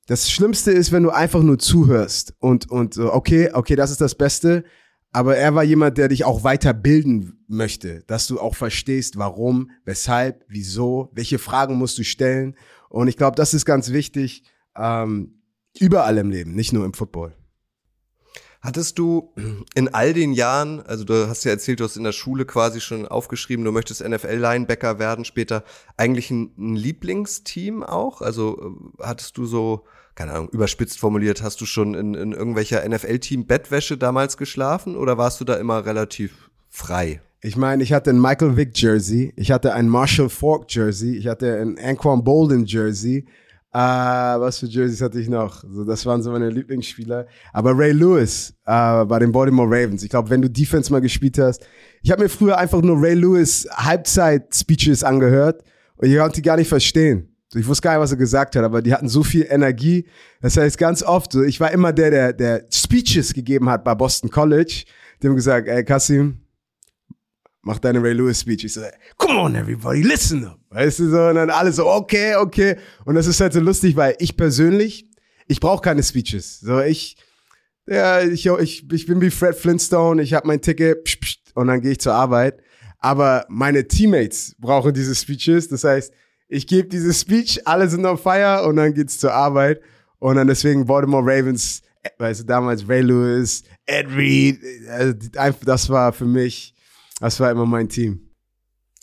[0.08, 4.16] das Schlimmste ist, wenn du einfach nur zuhörst und, und okay, okay, das ist das
[4.16, 4.64] Beste,
[5.12, 10.46] aber er war jemand, der dich auch weiterbilden möchte, dass du auch verstehst, warum, weshalb,
[10.48, 12.56] wieso, welche Fragen musst du stellen
[12.90, 14.44] und ich glaube, das ist ganz wichtig,
[14.78, 15.42] ähm,
[15.78, 17.37] überall im Leben, nicht nur im Football.
[18.62, 19.32] Hattest du
[19.76, 22.82] in all den Jahren, also du hast ja erzählt, du hast in der Schule quasi
[22.82, 25.64] schon aufgeschrieben, du möchtest NFL-Linebacker werden später,
[25.96, 28.22] eigentlich ein, ein, Lieblingsteam auch?
[28.22, 29.86] Also äh, hattest du so,
[30.16, 35.18] keine Ahnung, überspitzt formuliert, hast du schon in, in irgendwelcher NFL-Team Bettwäsche damals geschlafen oder
[35.18, 37.22] warst du da immer relativ frei?
[37.42, 41.28] Ich meine, ich hatte ein Michael Vick Jersey, ich hatte ein Marshall Falk Jersey, ich
[41.28, 43.28] hatte ein Anquan Bolden Jersey,
[43.78, 45.64] Uh, was für Jerseys hatte ich noch?
[45.70, 47.28] So, das waren so meine Lieblingsspieler.
[47.54, 50.02] Aber Ray Lewis uh, bei den Baltimore Ravens.
[50.02, 51.64] Ich glaube, wenn du Defense mal gespielt hast.
[52.02, 55.64] Ich habe mir früher einfach nur Ray Lewis Halbzeit-Speeches angehört
[55.98, 57.36] und ich konnte die gar nicht verstehen.
[57.54, 60.08] Ich wusste gar nicht, was er gesagt hat, aber die hatten so viel Energie.
[60.42, 64.32] Das heißt, ganz oft, ich war immer der, der, der Speeches gegeben hat bei Boston
[64.32, 64.86] College.
[65.22, 66.40] Die haben gesagt, ey, Kassim,
[67.68, 68.64] mach deine Ray Lewis Speech.
[68.64, 68.82] Ich so,
[69.18, 70.58] come on everybody, listen up.
[70.70, 72.78] Weißt du so, und dann alle so, okay, okay.
[73.06, 75.10] Und das ist halt so lustig, weil ich persönlich,
[75.48, 76.62] ich brauche keine Speeches.
[76.62, 77.18] So, ich,
[77.86, 81.68] ja, ich, ich, ich bin wie Fred Flintstone, ich habe mein Ticket psch, psch, und
[81.68, 82.62] dann gehe ich zur Arbeit.
[83.00, 85.68] Aber meine Teammates brauchen diese Speeches.
[85.68, 86.14] Das heißt,
[86.48, 89.82] ich gebe diese Speech, alle sind on fire und dann geht's zur Arbeit.
[90.20, 91.82] Und dann deswegen Baltimore Ravens,
[92.18, 95.14] weißt du, damals Ray Lewis, Ed Reed, also
[95.66, 96.74] das war für mich
[97.20, 98.28] das war immer mein Team.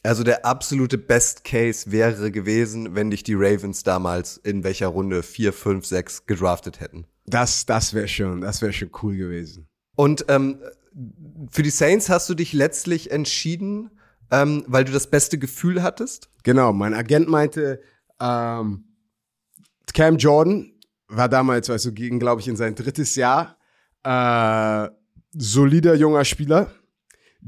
[0.03, 5.23] Also der absolute Best Case wäre gewesen, wenn dich die Ravens damals in welcher Runde
[5.23, 7.07] 4, 5, 6 gedraftet hätten.
[7.25, 9.67] Das, das wäre schon, das wäre schon cool gewesen.
[9.97, 10.59] Und ähm,
[11.51, 13.91] für die Saints hast du dich letztlich entschieden,
[14.31, 16.29] ähm, weil du das beste Gefühl hattest?
[16.43, 17.81] Genau, mein Agent meinte,
[18.21, 18.85] ähm,
[19.95, 20.73] Cam Jordan
[21.09, 23.57] war damals, weißt du, ging, glaube ich, in sein drittes Jahr.
[24.03, 24.91] Äh,
[25.33, 26.71] solider junger Spieler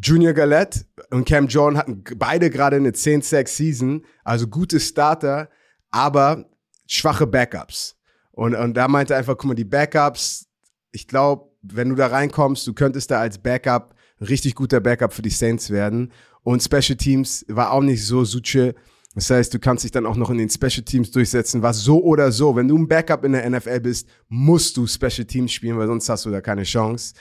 [0.01, 5.49] Junior Galette und Cam Jordan hatten beide gerade eine 10-6-Season, also gute Starter,
[5.91, 6.47] aber
[6.87, 7.97] schwache Backups.
[8.33, 10.47] Und, und da meinte er einfach, guck mal, die Backups,
[10.93, 15.13] ich glaube, wenn du da reinkommst, du könntest da als Backup ein richtig guter Backup
[15.13, 16.13] für die Saints werden.
[16.43, 18.75] Und Special Teams war auch nicht so suche.
[19.15, 22.03] Das heißt, du kannst dich dann auch noch in den Special Teams durchsetzen, was so
[22.03, 22.55] oder so.
[22.55, 26.09] Wenn du ein Backup in der NFL bist, musst du Special Teams spielen, weil sonst
[26.09, 27.15] hast du da keine Chance.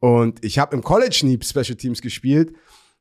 [0.00, 2.54] Und ich habe im College nie Special Teams gespielt,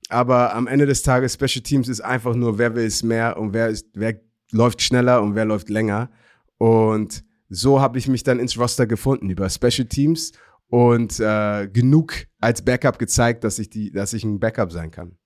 [0.10, 3.54] aber am Ende des Tages Special Teams ist einfach nur, wer will es mehr und
[3.54, 4.20] wer, ist, wer
[4.52, 6.10] läuft schneller und wer läuft länger.
[6.58, 10.32] Und so habe ich mich dann ins Roster gefunden über Special Teams
[10.70, 15.18] und äh, genug als Backup gezeigt, dass ich die, dass ich ein Backup sein kann.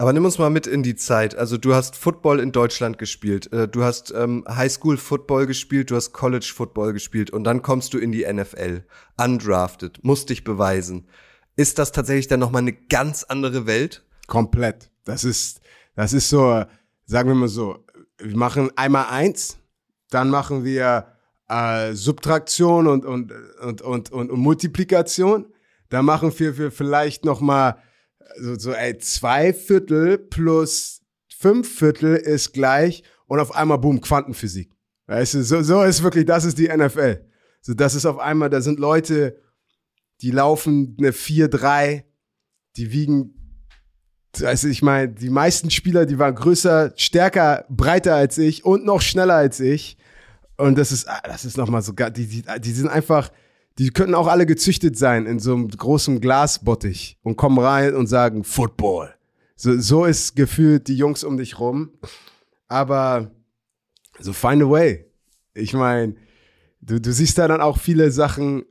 [0.00, 1.34] Aber nimm uns mal mit in die Zeit.
[1.34, 5.96] Also du hast Football in Deutschland gespielt, äh, du hast ähm, Highschool Football gespielt, du
[5.96, 8.82] hast College Football gespielt und dann kommst du in die NFL,
[9.18, 11.06] undrafted, musst dich beweisen.
[11.54, 14.02] Ist das tatsächlich dann noch mal eine ganz andere Welt?
[14.26, 14.90] Komplett.
[15.04, 15.60] Das ist,
[15.96, 16.64] das ist so,
[17.04, 17.84] sagen wir mal so,
[18.16, 19.58] wir machen einmal eins,
[20.08, 21.08] dann machen wir
[21.50, 25.52] äh, Subtraktion und und, und und und und Multiplikation.
[25.90, 27.76] Dann machen wir, wir vielleicht noch mal
[28.38, 31.02] so, so ey, zwei Viertel plus
[31.36, 34.72] fünf Viertel ist gleich und auf einmal, boom, Quantenphysik.
[35.06, 37.24] Weißt du, so, so ist wirklich, das ist die NFL.
[37.62, 39.40] So, das ist auf einmal, da sind Leute,
[40.20, 42.04] die laufen eine 4-3,
[42.76, 43.34] die wiegen
[44.44, 49.00] also ich meine, die meisten Spieler, die waren größer, stärker, breiter als ich und noch
[49.00, 49.96] schneller als ich.
[50.56, 53.32] Und das ist, ah, das ist nochmal so, die, die, die sind einfach,
[53.78, 58.06] die könnten auch alle gezüchtet sein in so einem großen Glasbottich und kommen rein und
[58.06, 59.14] sagen Football.
[59.56, 61.90] So, so ist gefühlt die Jungs um dich rum.
[62.68, 63.30] Aber
[64.18, 65.06] so find a way.
[65.54, 66.14] Ich meine,
[66.80, 68.64] du, du siehst da dann auch viele Sachen,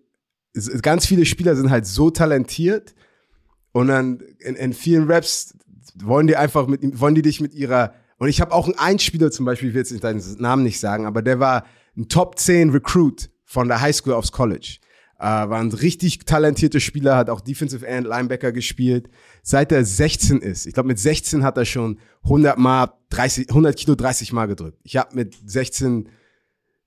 [0.82, 2.96] ganz viele Spieler sind halt so talentiert
[3.72, 5.56] und dann in, in vielen Raps
[5.96, 9.32] wollen die einfach mit, wollen die dich mit ihrer, und ich habe auch einen Einspieler
[9.32, 12.72] zum Beispiel, ich will jetzt deinen Namen nicht sagen, aber der war ein Top 10
[12.72, 14.78] Recruit von der Highschool aufs College.
[15.20, 19.10] Äh, war ein richtig talentierter Spieler, hat auch Defensive End, Linebacker gespielt.
[19.44, 23.76] Seit er 16 ist, ich glaube mit 16 hat er schon 100 mal 30, 100
[23.76, 24.80] Kilo 30 mal gedrückt.
[24.84, 26.10] Ich habe mit 16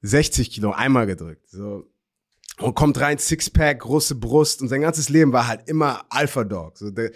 [0.03, 1.49] 60 Kilo einmal gedrückt.
[1.49, 1.85] So.
[2.59, 6.77] Und kommt rein, Sixpack, große Brust und sein ganzes Leben war halt immer Alpha Dog.
[6.77, 7.13] So der,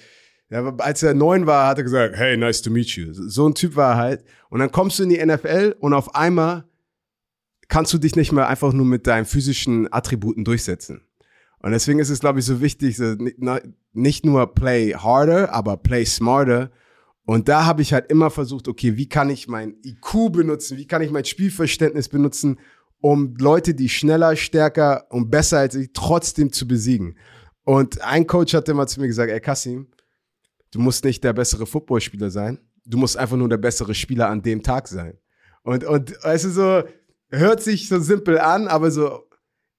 [0.49, 3.13] ja, als er neun war, hat er gesagt, hey, nice to meet you.
[3.13, 4.25] So ein Typ war er halt.
[4.49, 6.65] Und dann kommst du in die NFL und auf einmal
[7.69, 11.03] kannst du dich nicht mehr einfach nur mit deinen physischen Attributen durchsetzen.
[11.61, 13.17] Und deswegen ist es, glaube ich, so wichtig, so
[13.93, 16.71] nicht nur play harder, aber play smarter.
[17.25, 20.87] Und da habe ich halt immer versucht, okay, wie kann ich mein IQ benutzen, wie
[20.87, 22.59] kann ich mein Spielverständnis benutzen,
[23.01, 27.19] um Leute, die schneller, stärker und besser als ich, trotzdem zu besiegen.
[27.65, 29.89] Und ein Coach hat immer zu mir gesagt, ey Kassim,
[30.71, 34.43] du musst nicht der bessere Footballspieler sein, du musst einfach nur der bessere Spieler an
[34.43, 35.19] dem Tag sein.
[35.63, 36.83] Und, und weißt du, so,
[37.29, 39.26] hört sich so simpel an, aber so,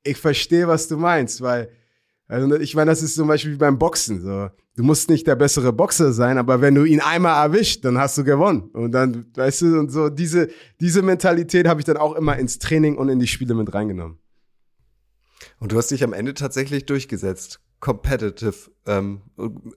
[0.08, 1.70] ich verstehe, was du meinst, weil
[2.28, 4.22] also ich meine, das ist zum Beispiel wie beim Boxen.
[4.22, 4.49] So.
[4.76, 8.18] Du musst nicht der bessere Boxer sein, aber wenn du ihn einmal erwischt, dann hast
[8.18, 8.70] du gewonnen.
[8.74, 10.49] Und dann, weißt du, und so diese,
[10.80, 14.20] diese Mentalität habe ich dann auch immer ins Training und in die Spiele mit reingenommen.
[15.60, 17.62] Und du hast dich am Ende tatsächlich durchgesetzt.
[17.80, 18.72] Competitive.
[18.86, 19.22] Ähm,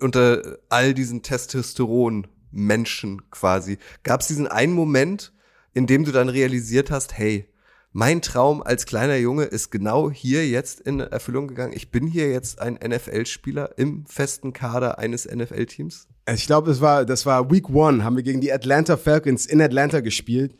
[0.00, 3.78] unter all diesen Testosteron-Menschen quasi.
[4.02, 5.32] Gab es diesen einen Moment,
[5.72, 7.49] in dem du dann realisiert hast, hey,
[7.92, 11.72] mein Traum als kleiner Junge ist genau hier jetzt in Erfüllung gegangen.
[11.74, 16.06] Ich bin hier jetzt ein NFL-Spieler im festen Kader eines NFL-Teams.
[16.32, 19.60] Ich glaube, das war, das war Week One, haben wir gegen die Atlanta Falcons in
[19.60, 20.56] Atlanta gespielt.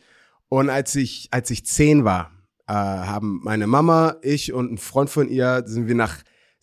[0.49, 2.31] Und als ich, als ich zehn war,
[2.67, 6.17] äh, haben meine Mama, ich und ein Freund von ihr, sind wir nach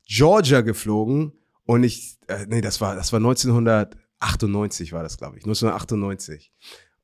[0.06, 1.32] Georgia geflogen.
[1.64, 5.44] Und ich, äh, nee, das war, das war 1998 war das, glaube ich.
[5.44, 6.52] 1998.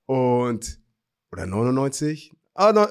[0.04, 0.78] Und,
[1.32, 2.32] oder 99?
[2.52, 2.86] Ah, no,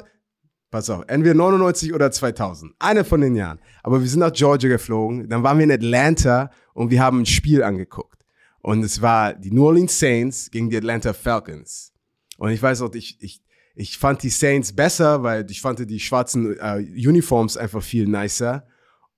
[0.73, 2.73] Pass auf, entweder 99 oder 2000.
[2.79, 3.59] Eine von den Jahren.
[3.83, 5.29] Aber wir sind nach Georgia geflogen.
[5.29, 8.25] Dann waren wir in Atlanta und wir haben ein Spiel angeguckt.
[8.59, 11.93] Und es war die New Orleans Saints gegen die Atlanta Falcons.
[12.39, 13.43] Und ich weiß auch, ich, ich,
[13.75, 18.65] ich fand die Saints besser, weil ich fand die schwarzen äh, Uniforms einfach viel nicer.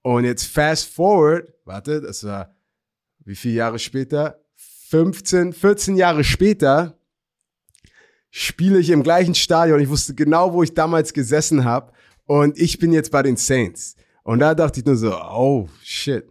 [0.02, 2.54] Und jetzt fast forward, warte, das war
[3.24, 4.42] wie viele Jahre später?
[4.90, 7.00] 15, 14 Jahre später
[8.38, 9.80] spiele ich im gleichen Stadion.
[9.80, 11.94] Ich wusste genau, wo ich damals gesessen habe.
[12.26, 13.96] Und ich bin jetzt bei den Saints.
[14.24, 16.28] Und da dachte ich nur so, oh shit.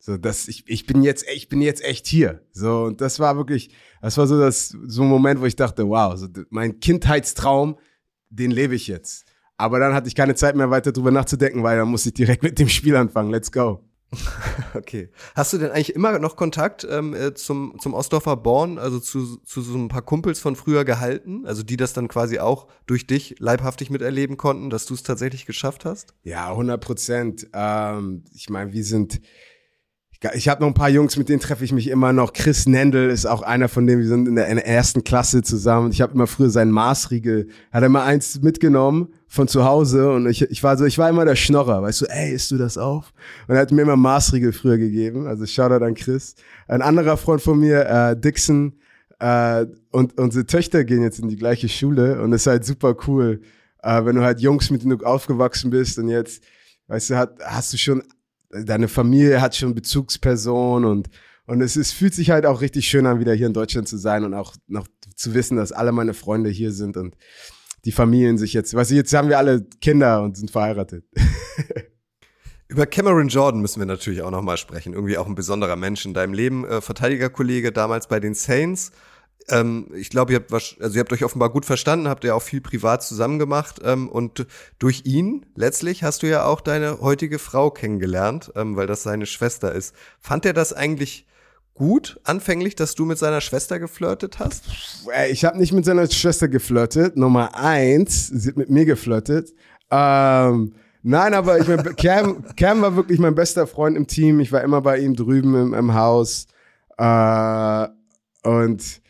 [0.00, 2.42] So, das, ich, ich bin jetzt, ich bin jetzt echt hier.
[2.50, 5.88] So, und das war wirklich, das war so das, so ein Moment, wo ich dachte,
[5.88, 7.78] wow, so, mein Kindheitstraum,
[8.30, 9.24] den lebe ich jetzt.
[9.56, 12.42] Aber dann hatte ich keine Zeit mehr weiter drüber nachzudenken, weil dann musste ich direkt
[12.42, 13.30] mit dem Spiel anfangen.
[13.30, 13.88] Let's go.
[14.74, 15.08] Okay.
[15.34, 19.36] Hast du denn eigentlich immer noch Kontakt ähm, äh, zum, zum Ostdorfer Born, also zu,
[19.38, 23.06] zu so ein paar Kumpels von früher gehalten, also die das dann quasi auch durch
[23.06, 26.14] dich leibhaftig miterleben konnten, dass du es tatsächlich geschafft hast?
[26.22, 27.46] Ja, 100 Prozent.
[27.52, 29.20] Ähm, ich meine, wir sind
[30.34, 32.32] ich habe noch ein paar Jungs, mit denen treffe ich mich immer noch.
[32.32, 35.90] Chris Nendel ist auch einer von denen, wir sind in der, ersten Klasse zusammen.
[35.90, 40.26] Ich habe immer früher seinen Maßriegel, hat er immer eins mitgenommen von zu Hause und
[40.26, 42.78] ich, ich war so, ich war immer der Schnorrer, weißt du, ey, isst du das
[42.78, 43.12] auf?
[43.48, 46.36] Und er hat mir immer Maßriegel früher gegeben, also Shoutout an Chris.
[46.68, 48.74] Ein anderer Freund von mir, äh, Dixon,
[49.18, 52.96] äh, und unsere Töchter gehen jetzt in die gleiche Schule und es ist halt super
[53.06, 53.40] cool,
[53.82, 56.42] äh, wenn du halt Jungs, mit du aufgewachsen bist und jetzt,
[56.88, 58.02] weißt du, hat, hast du schon
[58.64, 61.08] deine Familie hat schon Bezugsperson und
[61.46, 63.98] und es ist, fühlt sich halt auch richtig schön an, wieder hier in Deutschland zu
[63.98, 67.16] sein und auch noch zu wissen, dass alle meine Freunde hier sind und
[67.84, 71.04] die Familien sich jetzt, du, jetzt haben wir alle Kinder und sind verheiratet.
[72.68, 74.94] Über Cameron Jordan müssen wir natürlich auch nochmal sprechen.
[74.94, 76.64] Irgendwie auch ein besonderer Mensch in deinem Leben.
[76.64, 78.90] Äh, Verteidigerkollege damals bei den Saints.
[79.48, 82.34] Ähm, ich glaube, ihr habt was, also ihr habt euch offenbar gut verstanden, habt ihr
[82.34, 84.46] auch viel privat zusammen gemacht ähm, und
[84.78, 89.26] durch ihn letztlich hast du ja auch deine heutige Frau kennengelernt, ähm, weil das seine
[89.26, 89.94] Schwester ist.
[90.20, 91.26] Fand er das eigentlich
[91.74, 94.64] gut anfänglich, dass du mit seiner Schwester geflirtet hast?
[95.12, 97.16] Äh, ich habe nicht mit seiner Schwester geflirtet.
[97.16, 99.52] Nummer eins, sie hat mit mir geflirtet.
[99.90, 104.40] Ähm, nein, aber ich mein, Cam, Cam war wirklich mein bester Freund im Team.
[104.40, 106.46] Ich war immer bei ihm drüben im, im Haus.
[106.96, 107.88] Äh,
[108.44, 109.03] Und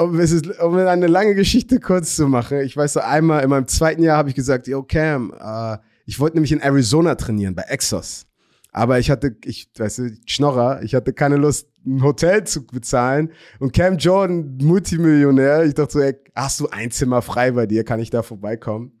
[0.00, 3.50] um, es ist, um eine lange Geschichte kurz zu machen, ich weiß so einmal, in
[3.50, 7.54] meinem zweiten Jahr habe ich gesagt, yo Cam, äh, ich wollte nämlich in Arizona trainieren,
[7.54, 8.26] bei Exos.
[8.72, 13.32] Aber ich hatte, ich, weißt du, Schnorrer, ich hatte keine Lust, ein Hotel zu bezahlen.
[13.58, 17.84] Und Cam Jordan, Multimillionär, ich dachte so, ey, hast du ein Zimmer frei bei dir,
[17.84, 19.00] kann ich da vorbeikommen?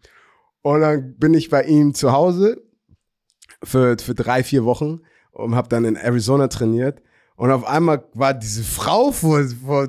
[0.62, 2.62] Und dann bin ich bei ihm zu Hause
[3.62, 5.00] für, für drei, vier Wochen
[5.32, 7.02] und habe dann in Arizona trainiert.
[7.38, 9.88] Und auf einmal war diese Frau vor, vor,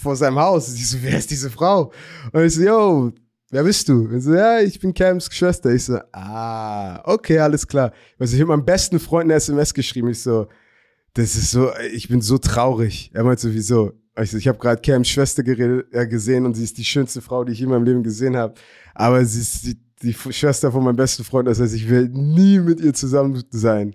[0.00, 0.74] vor seinem Haus.
[0.74, 1.92] Ich so, wer ist diese Frau?
[2.32, 3.12] Und ich so, yo,
[3.50, 4.06] wer bist du?
[4.06, 5.74] Und so, ja, ich bin Cams Schwester.
[5.74, 7.92] Ich so, ah, okay, alles klar.
[8.18, 10.08] Also ich habe meinem besten Freund eine SMS geschrieben.
[10.08, 10.48] Ich so,
[11.12, 13.10] das ist so, ich bin so traurig.
[13.12, 13.92] Er meinte so, wieso?
[14.18, 17.20] Ich, so, ich habe gerade Cams Schwester geredet, äh, gesehen und sie ist die schönste
[17.20, 18.54] Frau, die ich in meinem Leben gesehen habe.
[18.94, 21.46] Aber sie ist die, die Schwester von meinem besten Freund.
[21.46, 23.94] Das heißt, ich will nie mit ihr zusammen sein.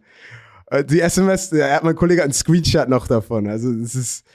[0.72, 3.48] Äh, die SMS, er hat mein Kollege einen Screenshot noch davon.
[3.48, 4.26] Also das ist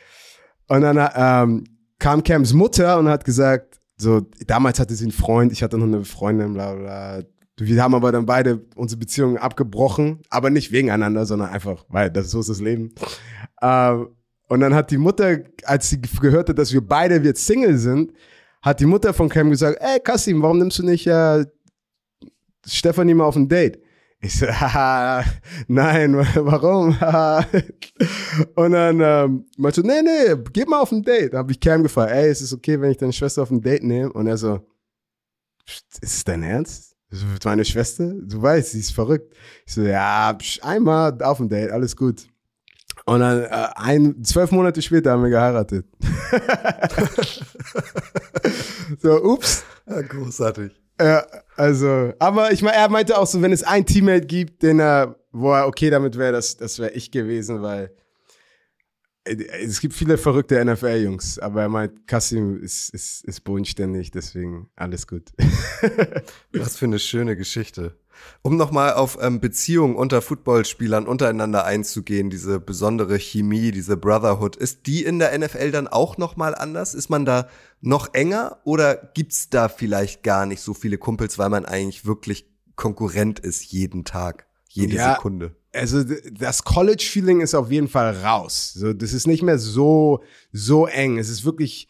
[0.69, 1.65] und dann ähm,
[1.99, 5.87] kam Cams Mutter und hat gesagt, so damals hatte sie einen Freund, ich hatte noch
[5.87, 7.23] eine Freundin, bla bla.
[7.59, 12.11] Wir haben aber dann beide unsere Beziehungen abgebrochen, aber nicht wegen einander, sondern einfach, weil
[12.11, 12.95] das so ist das Leben.
[13.63, 14.09] Ähm,
[14.49, 18.13] und dann hat die Mutter, als sie gehört hat, dass wir beide jetzt Single sind,
[18.61, 21.47] hat die Mutter von Cam gesagt, ey Kassim, warum nimmst du nicht äh,
[22.67, 23.81] Stefanie mal auf ein Date?
[24.21, 25.25] Ich so, haha,
[25.69, 26.89] nein, warum?
[28.55, 31.35] und dann ähm, meinte nee, nee, geh mal auf ein Date.
[31.35, 33.61] Da habe ich Cam gefragt, ey, ist es okay, wenn ich deine Schwester auf ein
[33.61, 34.13] Date nehme?
[34.13, 34.61] Und er so,
[35.67, 36.97] ist es dein Ernst?
[37.45, 38.15] Meine Schwester?
[38.23, 39.35] Du weißt, sie ist verrückt.
[39.65, 42.27] Ich so, ja, einmal auf ein Date, alles gut.
[43.07, 45.87] Und dann äh, ein, zwölf Monate später haben wir geheiratet.
[48.99, 49.65] so, ups.
[49.89, 50.73] Ja, großartig.
[51.01, 51.25] Ja,
[51.57, 55.15] also, aber ich meine, er meinte auch so, wenn es ein Teammate gibt, den er,
[55.31, 57.95] wo er okay damit wäre, das, das wäre ich gewesen, weil
[59.25, 64.69] äh, es gibt viele verrückte NFL-Jungs, aber er meint, Kassim ist, ist, ist bodenständig, deswegen
[64.75, 65.31] alles gut.
[66.53, 67.97] Was für eine schöne Geschichte.
[68.43, 74.87] Um nochmal auf ähm, Beziehungen unter Footballspielern untereinander einzugehen, diese besondere Chemie, diese Brotherhood, ist
[74.87, 76.95] die in der NFL dann auch nochmal anders?
[76.95, 77.49] Ist man da
[77.81, 82.49] noch enger oder gibt's da vielleicht gar nicht so viele Kumpels, weil man eigentlich wirklich
[82.77, 85.57] Konkurrent ist jeden Tag, jede ja, Sekunde?
[85.73, 88.73] Also das College-Feeling ist auf jeden Fall raus.
[88.75, 91.19] So, das ist nicht mehr so, so eng.
[91.19, 91.89] Es ist wirklich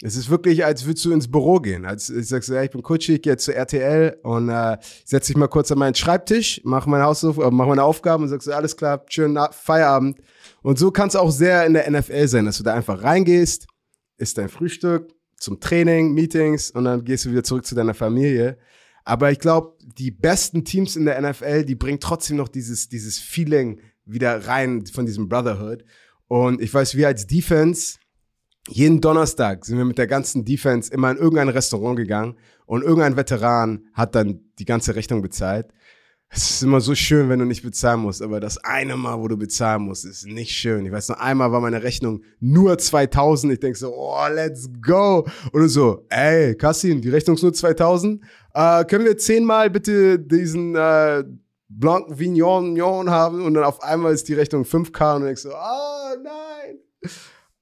[0.00, 1.84] es ist wirklich, als würdest du ins Büro gehen.
[1.84, 5.36] Als ich sagst, ja, ich bin Kutschi, ich gehe zu RTL und äh, setz dich
[5.36, 9.04] mal kurz an meinen Schreibtisch, mach meine Hausaufgaben, mach meine Aufgaben und sagst, alles klar,
[9.08, 10.20] schönen Feierabend.
[10.62, 13.66] Und so kann es auch sehr in der NFL sein, dass du da einfach reingehst,
[14.18, 18.58] isst dein Frühstück zum Training, Meetings und dann gehst du wieder zurück zu deiner Familie.
[19.04, 23.18] Aber ich glaube, die besten Teams in der NFL, die bringen trotzdem noch dieses, dieses
[23.18, 25.84] Feeling wieder rein von diesem Brotherhood.
[26.28, 27.98] Und ich weiß, wir als Defense,
[28.68, 33.16] jeden Donnerstag sind wir mit der ganzen Defense immer in irgendein Restaurant gegangen und irgendein
[33.16, 35.66] Veteran hat dann die ganze Rechnung bezahlt.
[36.30, 39.28] Es ist immer so schön, wenn du nicht bezahlen musst, aber das eine Mal, wo
[39.28, 40.84] du bezahlen musst, ist nicht schön.
[40.84, 43.54] Ich weiß noch, einmal war meine Rechnung nur 2000.
[43.54, 45.26] Ich denk so, oh, let's go.
[45.52, 48.22] Und so, ey, Kassin, die Rechnung ist nur 2000.
[48.52, 51.24] Äh, können wir zehnmal bitte diesen äh,
[51.70, 53.42] Blanc Vignon haben?
[53.42, 56.78] Und dann auf einmal ist die Rechnung 5K und ich so, oh, nein.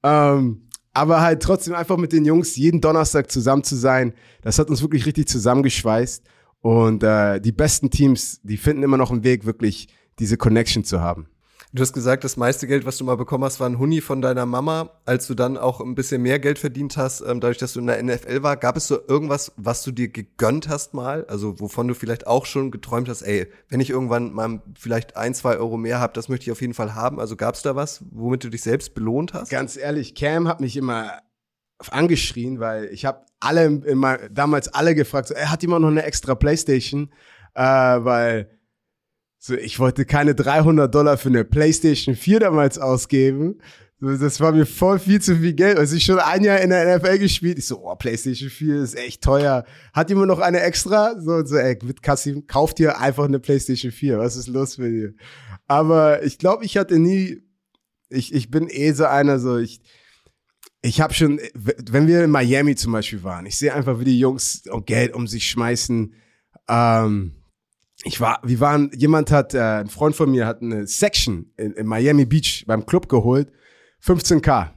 [0.03, 0.66] Ähm,
[0.97, 4.81] aber halt trotzdem einfach mit den Jungs jeden Donnerstag zusammen zu sein, das hat uns
[4.81, 6.23] wirklich richtig zusammengeschweißt.
[6.61, 10.99] Und äh, die besten Teams, die finden immer noch einen Weg, wirklich diese Connection zu
[10.99, 11.27] haben.
[11.73, 14.21] Du hast gesagt, das meiste Geld, was du mal bekommen hast, war ein Huni von
[14.21, 14.89] deiner Mama.
[15.05, 17.87] Als du dann auch ein bisschen mehr Geld verdient hast, ähm, dadurch, dass du in
[17.87, 21.25] der NFL war, gab es so irgendwas, was du dir gegönnt hast mal?
[21.25, 25.33] Also wovon du vielleicht auch schon geträumt hast, ey, wenn ich irgendwann mal vielleicht ein,
[25.33, 27.19] zwei Euro mehr habe, das möchte ich auf jeden Fall haben.
[27.19, 29.49] Also gab es da was, womit du dich selbst belohnt hast?
[29.49, 31.19] Ganz ehrlich, Cam hat mich immer
[31.91, 36.03] angeschrien, weil ich habe alle immer, damals alle gefragt, so, ey, hat jemand noch eine
[36.03, 37.11] extra Playstation?
[37.55, 38.56] Äh, weil
[39.47, 43.61] so, ich wollte keine 300 Dollar für eine PlayStation 4 damals ausgeben.
[44.01, 45.77] So, das war mir voll viel zu viel Geld.
[45.77, 47.57] Also ich schon ein Jahr in der NFL gespielt.
[47.57, 49.63] Ich so, oh, PlayStation 4 ist echt teuer.
[49.93, 51.15] Hat jemand noch eine extra?
[51.21, 54.19] So, so ey, mit Kassim, kauft dir einfach eine PlayStation 4.
[54.19, 55.13] Was ist los mit dir?
[55.65, 57.41] Aber ich glaube, ich hatte nie,
[58.09, 59.79] ich, ich bin eh so einer, so, ich,
[60.81, 64.19] ich habe schon, wenn wir in Miami zum Beispiel waren, ich sehe einfach, wie die
[64.19, 66.13] Jungs Geld um sich schmeißen.
[66.67, 67.31] Ähm,
[68.07, 71.73] ich war, wir waren, jemand hat, äh, ein Freund von mir hat eine Section in,
[71.73, 73.51] in Miami Beach beim Club geholt,
[74.03, 74.69] 15k.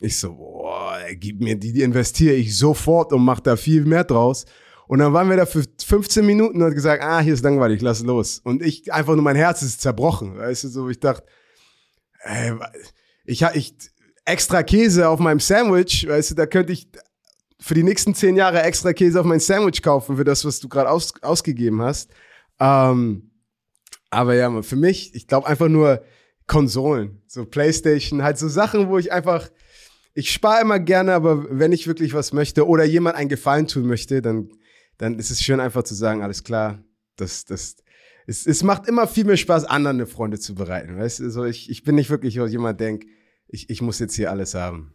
[0.00, 4.02] Ich so, boah, gib mir die, die investiere ich sofort und mach da viel mehr
[4.02, 4.46] draus.
[4.88, 7.80] Und dann waren wir da für 15 Minuten und hat gesagt, ah, hier ist langweilig,
[7.82, 8.40] lass los.
[8.42, 11.24] Und ich einfach nur mein Herz ist zerbrochen, weißt du, so ich dachte,
[12.24, 12.52] ey,
[13.24, 13.74] ich, ich,
[14.24, 16.88] extra Käse auf meinem Sandwich, weißt du, da könnte ich
[17.60, 20.68] für die nächsten zehn Jahre extra Käse auf mein Sandwich kaufen für das, was du
[20.68, 22.10] gerade aus, ausgegeben hast.
[22.62, 23.32] Ähm,
[24.10, 26.04] aber ja, für mich, ich glaube einfach nur
[26.46, 29.50] Konsolen, so Playstation, halt so Sachen, wo ich einfach,
[30.14, 33.86] ich spare immer gerne, aber wenn ich wirklich was möchte oder jemand einen Gefallen tun
[33.86, 34.50] möchte, dann,
[34.98, 36.84] dann ist es schön einfach zu sagen, alles klar,
[37.16, 37.76] das, das,
[38.26, 40.96] es, es macht immer viel mehr Spaß, anderen eine Freunde zu bereiten.
[40.96, 43.06] Weißt du, so ich, ich bin nicht wirklich jemand, der denkt,
[43.48, 44.94] ich, ich muss jetzt hier alles haben.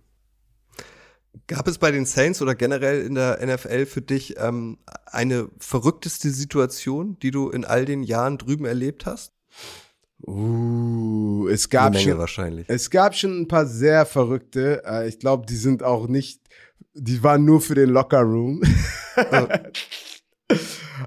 [1.48, 6.30] Gab es bei den Saints oder generell in der NFL für dich ähm, eine verrückteste
[6.30, 9.34] Situation, die du in all den Jahren drüben erlebt hast?
[10.26, 12.66] Uh, es gab Eine Menge schon, wahrscheinlich.
[12.70, 14.82] es gab schon ein paar sehr verrückte.
[14.86, 16.42] Äh, ich glaube, die sind auch nicht,
[16.94, 18.64] die waren nur für den Locker Room.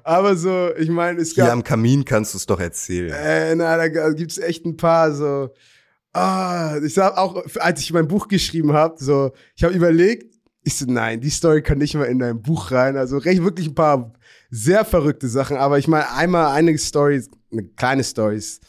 [0.05, 3.12] Aber so, ich meine, es Hier gab am Kamin kannst du es doch erzählen.
[3.12, 5.51] Äh, na, da gibt's echt ein paar so.
[6.12, 10.76] Ah, ich sag auch, als ich mein Buch geschrieben habe, so, ich habe überlegt, ich
[10.76, 12.96] so, nein, die Story kann nicht mal in dein Buch rein.
[12.96, 14.12] Also recht wirklich ein paar
[14.50, 15.56] sehr verrückte Sachen.
[15.56, 18.61] Aber ich meine, einmal einige Stories, eine kleine Stories.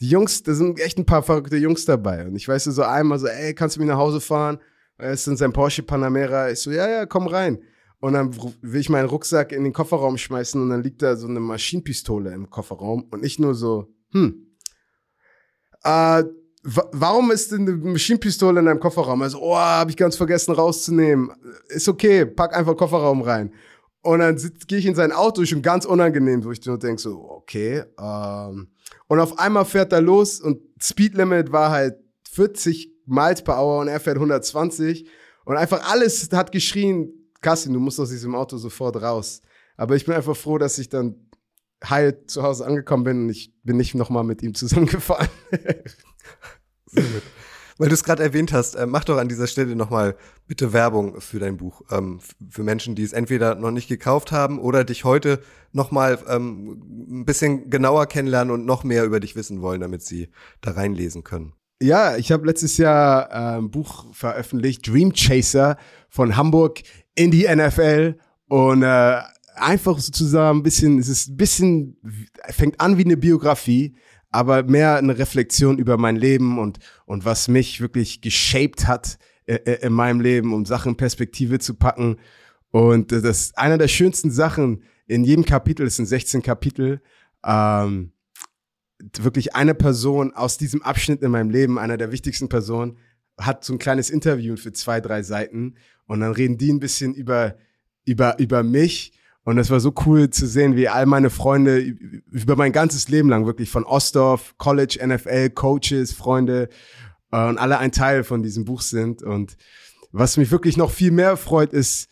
[0.00, 2.26] Die Jungs, da sind echt ein paar verrückte Jungs dabei.
[2.26, 4.58] Und ich weiß so einmal so, ey, kannst du mich nach Hause fahren?
[4.96, 6.50] Er ist in seinem Porsche Panamera.
[6.50, 7.58] Ich so, ja, ja, komm rein.
[8.00, 11.26] Und dann will ich meinen Rucksack in den Kofferraum schmeißen und dann liegt da so
[11.26, 14.46] eine Maschinenpistole im Kofferraum und ich nur so, hm,
[15.82, 16.22] äh,
[16.62, 19.22] warum ist denn eine Maschinenpistole in deinem Kofferraum?
[19.22, 21.30] Also, oh, habe ich ganz vergessen rauszunehmen.
[21.68, 23.52] Ist okay, pack einfach Kofferraum rein.
[24.02, 24.36] Und dann
[24.66, 27.84] gehe ich in sein Auto, schon ganz unangenehm, wo ich nur denke so, okay.
[28.00, 28.68] Ähm.
[29.06, 31.96] Und auf einmal fährt er los und Speedlimit war halt
[32.30, 35.08] 40 Miles per Hour und er fährt 120.
[35.44, 39.40] Und einfach alles hat geschrien, Kassin, du musst aus diesem Auto sofort raus.
[39.76, 41.28] Aber ich bin einfach froh, dass ich dann
[41.82, 45.28] heil zu Hause angekommen bin und ich bin nicht nochmal mit ihm zusammengefahren.
[47.78, 50.16] Weil du es gerade erwähnt hast, äh, mach doch an dieser Stelle nochmal
[50.48, 51.82] bitte Werbung für dein Buch.
[51.92, 52.18] Ähm,
[52.50, 55.40] für Menschen, die es entweder noch nicht gekauft haben oder dich heute
[55.72, 56.82] nochmal ähm,
[57.20, 60.28] ein bisschen genauer kennenlernen und noch mehr über dich wissen wollen, damit sie
[60.60, 61.52] da reinlesen können.
[61.80, 65.76] Ja, ich habe letztes Jahr äh, ein Buch veröffentlicht, Dream Chaser
[66.08, 66.82] von Hamburg
[67.14, 68.18] in die NFL
[68.48, 69.20] und äh,
[69.54, 71.96] einfach sozusagen ein bisschen, es ist ein bisschen,
[72.48, 73.94] fängt an wie eine Biografie,
[74.30, 79.54] aber mehr eine Reflexion über mein Leben und, und was mich wirklich geshaped hat äh,
[79.54, 82.16] äh in meinem Leben, um Sachen in Perspektive zu packen.
[82.70, 87.00] Und das einer der schönsten Sachen in jedem Kapitel, es sind 16 Kapitel,
[87.44, 88.12] ähm,
[89.16, 92.98] wirklich eine Person aus diesem Abschnitt in meinem Leben, einer der wichtigsten Personen,
[93.38, 95.76] hat so ein kleines Interview für zwei, drei Seiten
[96.06, 97.56] und dann reden die ein bisschen über,
[98.04, 99.12] über, über mich
[99.48, 103.30] und es war so cool zu sehen, wie all meine Freunde über mein ganzes Leben
[103.30, 106.68] lang wirklich von Ostdorf, College, NFL, Coaches, Freunde
[107.32, 109.22] äh, und alle ein Teil von diesem Buch sind.
[109.22, 109.56] Und
[110.12, 112.10] was mich wirklich noch viel mehr freut, ist,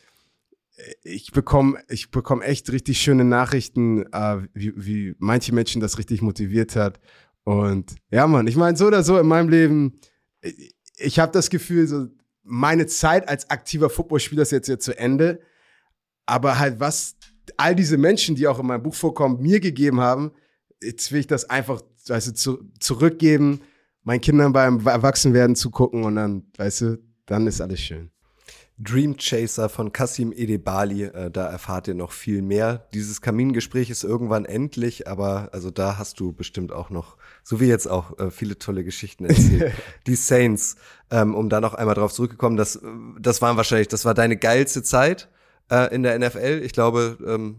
[1.02, 6.22] ich bekomme ich bekomme echt richtig schöne Nachrichten, äh, wie, wie manche Menschen das richtig
[6.22, 7.00] motiviert hat.
[7.44, 10.00] Und ja, Mann, ich meine, so oder so in meinem Leben,
[10.40, 12.06] ich, ich habe das Gefühl, so
[12.44, 15.40] meine Zeit als aktiver Footballspieler ist jetzt, jetzt zu Ende.
[16.26, 17.15] Aber halt, was
[17.56, 20.32] all diese Menschen, die auch in meinem Buch vorkommen, mir gegeben haben,
[20.82, 23.60] jetzt will ich das einfach, weißt du, zu, zurückgeben,
[24.02, 28.10] meinen Kindern beim Erwachsenwerden zugucken und dann, weißt du, dann ist alles schön.
[28.78, 32.86] Dream Chaser von Kasim Edebali, äh, da erfahrt ihr noch viel mehr.
[32.92, 37.66] Dieses Kamingespräch ist irgendwann endlich, aber also da hast du bestimmt auch noch, so wie
[37.66, 39.72] jetzt auch, äh, viele tolle Geschichten erzählt.
[40.06, 40.76] Die Saints,
[41.10, 42.78] ähm, um da noch einmal drauf zurückgekommen, das,
[43.18, 45.30] das waren wahrscheinlich, das war deine geilste Zeit
[45.70, 46.62] äh, in der NFL.
[46.64, 47.56] Ich glaube, ähm,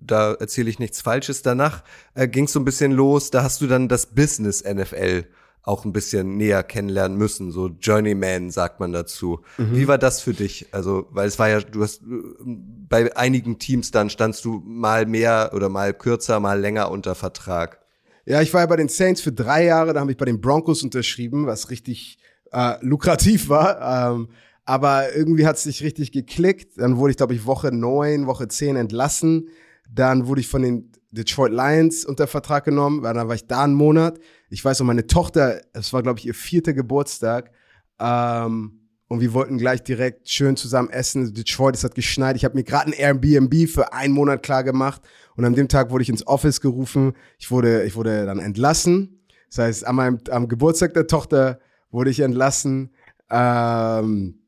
[0.00, 1.42] da erzähle ich nichts Falsches.
[1.42, 1.82] Danach
[2.14, 3.30] äh, ging es so ein bisschen los.
[3.30, 5.24] Da hast du dann das Business NFL
[5.62, 7.52] auch ein bisschen näher kennenlernen müssen.
[7.52, 9.40] So Journeyman sagt man dazu.
[9.58, 9.76] Mhm.
[9.76, 10.66] Wie war das für dich?
[10.72, 15.50] Also, weil es war ja, du hast bei einigen Teams dann standst du mal mehr
[15.54, 17.80] oder mal kürzer, mal länger unter Vertrag.
[18.24, 20.40] Ja, ich war ja bei den Saints für drei Jahre, da habe ich bei den
[20.40, 22.18] Broncos unterschrieben, was richtig
[22.52, 24.12] äh, lukrativ war.
[24.12, 24.28] Ähm,
[24.70, 26.78] aber irgendwie hat es nicht richtig geklickt.
[26.78, 29.48] Dann wurde ich, glaube ich, Woche neun, Woche zehn entlassen.
[29.92, 33.74] Dann wurde ich von den Detroit Lions unter Vertrag genommen, dann war ich da einen
[33.74, 34.20] Monat.
[34.48, 37.50] Ich weiß noch, meine Tochter, es war, glaube ich, ihr vierter Geburtstag.
[37.98, 41.34] Ähm, und wir wollten gleich direkt schön zusammen essen.
[41.34, 42.36] Detroit, es hat geschneit.
[42.36, 45.02] Ich habe mir gerade ein Airbnb für einen Monat klar gemacht.
[45.34, 47.14] Und an dem Tag wurde ich ins Office gerufen.
[47.40, 49.20] Ich wurde, ich wurde dann entlassen.
[49.48, 51.58] Das heißt, an meinem, am Geburtstag der Tochter
[51.90, 52.92] wurde ich entlassen.
[53.30, 54.39] Ähm,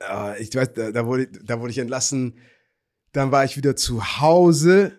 [0.00, 2.38] äh, ich weiß, da, da, wurde, da wurde ich entlassen.
[3.12, 4.98] Dann war ich wieder zu Hause.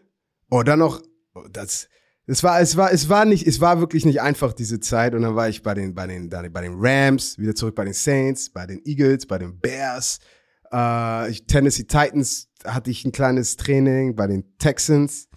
[0.49, 1.01] Oh, dann noch,
[1.35, 1.89] oh, das,
[2.25, 5.13] es war, es war, es war nicht, es war wirklich nicht einfach diese Zeit.
[5.13, 7.93] Und dann war ich bei den, bei den, bei den Rams, wieder zurück bei den
[7.93, 10.19] Saints, bei den Eagles, bei den Bears,
[10.71, 15.29] äh, Tennessee Titans hatte ich ein kleines Training, bei den Texans.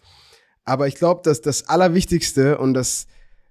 [0.64, 3.06] Aber ich glaube, dass das Allerwichtigste und das,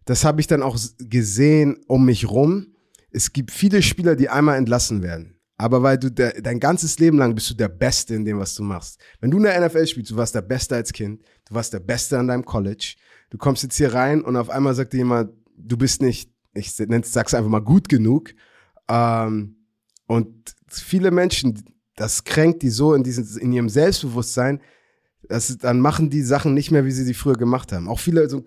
[0.06, 2.76] das habe ich dann auch gesehen um mich rum.
[3.12, 5.39] Es gibt viele Spieler, die einmal entlassen werden.
[5.60, 8.56] Aber weil du der, dein ganzes Leben lang bist du der Beste in dem, was
[8.56, 8.98] du machst.
[9.20, 11.82] Wenn du in der NFL spielst, du warst der Beste als Kind, du warst der
[11.82, 12.96] Beste an deinem College,
[13.30, 16.72] du kommst jetzt hier rein und auf einmal sagt dir jemand, du bist nicht, ich
[16.72, 18.34] sag's einfach mal gut genug.
[18.88, 19.58] Ähm,
[20.08, 21.62] und viele Menschen,
[21.98, 24.62] das kränkt die so in, diesen, in ihrem Selbstbewusstsein,
[25.24, 27.90] dass, dann machen die Sachen nicht mehr, wie sie sie früher gemacht haben.
[27.90, 28.42] Auch viele so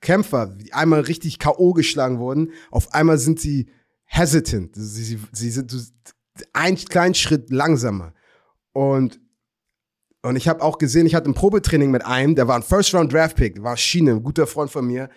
[0.00, 1.74] Kämpfer, die einmal richtig K.O.
[1.74, 3.68] geschlagen wurden, auf einmal sind sie
[4.04, 4.74] hesitant.
[4.74, 5.70] Sie, sie, sie sind
[6.52, 8.14] einen kleinen Schritt langsamer.
[8.72, 9.20] Und,
[10.22, 13.62] und ich habe auch gesehen, ich hatte ein Probetraining mit einem, der war ein First-Round-Draft-Pick,
[13.62, 15.10] war Schiene, ein guter Freund von mir.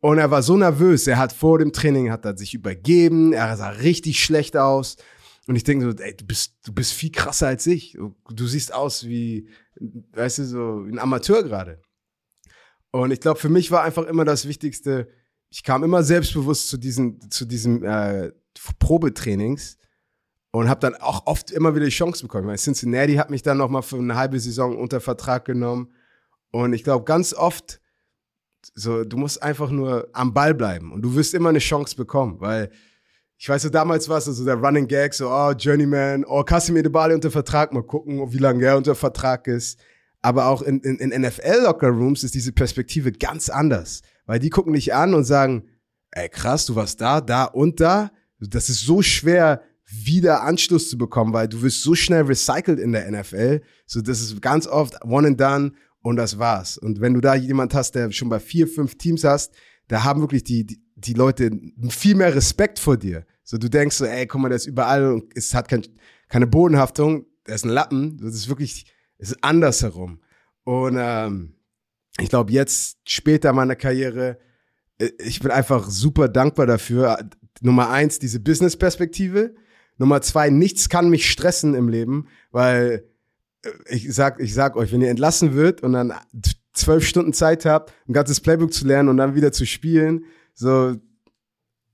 [0.00, 3.56] Und er war so nervös, er hat vor dem Training, hat er sich übergeben, er
[3.56, 4.96] sah richtig schlecht aus.
[5.46, 7.96] Und ich denke so, ey, du bist, du bist viel krasser als ich.
[8.28, 9.48] Du siehst aus wie,
[10.12, 11.80] weißt du, so ein Amateur gerade.
[12.90, 15.08] Und ich glaube, für mich war einfach immer das Wichtigste,
[15.50, 18.32] ich kam immer selbstbewusst zu diesen, zu diesen äh,
[18.78, 19.78] Probetrainings
[20.60, 22.46] und habe dann auch oft immer wieder die Chance bekommen.
[22.48, 25.92] Weil Cincinnati hat mich dann noch mal für eine halbe Saison unter Vertrag genommen
[26.50, 27.80] und ich glaube ganz oft
[28.74, 32.40] so du musst einfach nur am Ball bleiben und du wirst immer eine Chance bekommen,
[32.40, 32.70] weil
[33.38, 36.76] ich weiß so, damals war es so der Running Gag, so, oh, Journeyman, oh, Kasim
[36.76, 39.78] Edebali unter Vertrag, mal gucken, wie lange er unter Vertrag ist.
[40.22, 44.00] Aber auch in, in, in NFL-Locker-Rooms ist diese Perspektive ganz anders.
[44.24, 45.68] Weil die gucken dich an und sagen,
[46.12, 48.10] ey, krass, du warst da, da und da.
[48.40, 52.92] Das ist so schwer, wieder Anschluss zu bekommen, weil du wirst so schnell recycelt in
[52.92, 53.62] der NFL.
[53.86, 55.72] So, das ist ganz oft one and done
[56.02, 56.76] und das war's.
[56.76, 59.54] Und wenn du da jemand hast, der schon bei vier, fünf Teams hast,
[59.88, 61.50] da haben wirklich die, die, die Leute
[61.88, 63.26] viel mehr Respekt vor dir.
[63.44, 65.82] So, du denkst so, ey, guck mal, der ist überall und es hat kein,
[66.28, 68.18] keine Bodenhaftung, der ist ein Lappen.
[68.18, 70.20] Das ist wirklich, es ist andersherum.
[70.64, 71.54] Und ähm,
[72.18, 74.38] ich glaube, jetzt später in meiner Karriere,
[74.98, 77.18] äh, ich bin einfach super dankbar dafür.
[77.60, 79.54] Nummer eins, diese Business-Perspektive.
[79.98, 83.04] Nummer zwei, nichts kann mich stressen im Leben, weil
[83.62, 86.12] äh, ich sag, ich sag euch, wenn ihr entlassen wird und dann
[86.72, 90.24] zwölf Stunden Zeit habt, ein ganzes Playbook zu lernen und dann wieder zu spielen,
[90.54, 90.96] so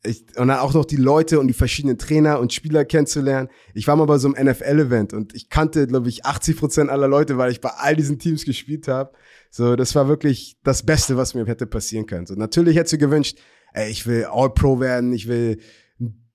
[0.04, 3.48] ich, und dann auch noch die Leute und die verschiedenen Trainer und Spieler kennenzulernen.
[3.72, 7.06] Ich war mal bei so einem NFL-Event und ich kannte, glaube ich, 80 Prozent aller
[7.06, 9.12] Leute, weil ich bei all diesen Teams gespielt habe.
[9.50, 12.26] So, das war wirklich das Beste, was mir hätte passieren können.
[12.26, 13.38] So, natürlich hätte ich gewünscht,
[13.74, 15.58] ey, ich will All-Pro werden, ich will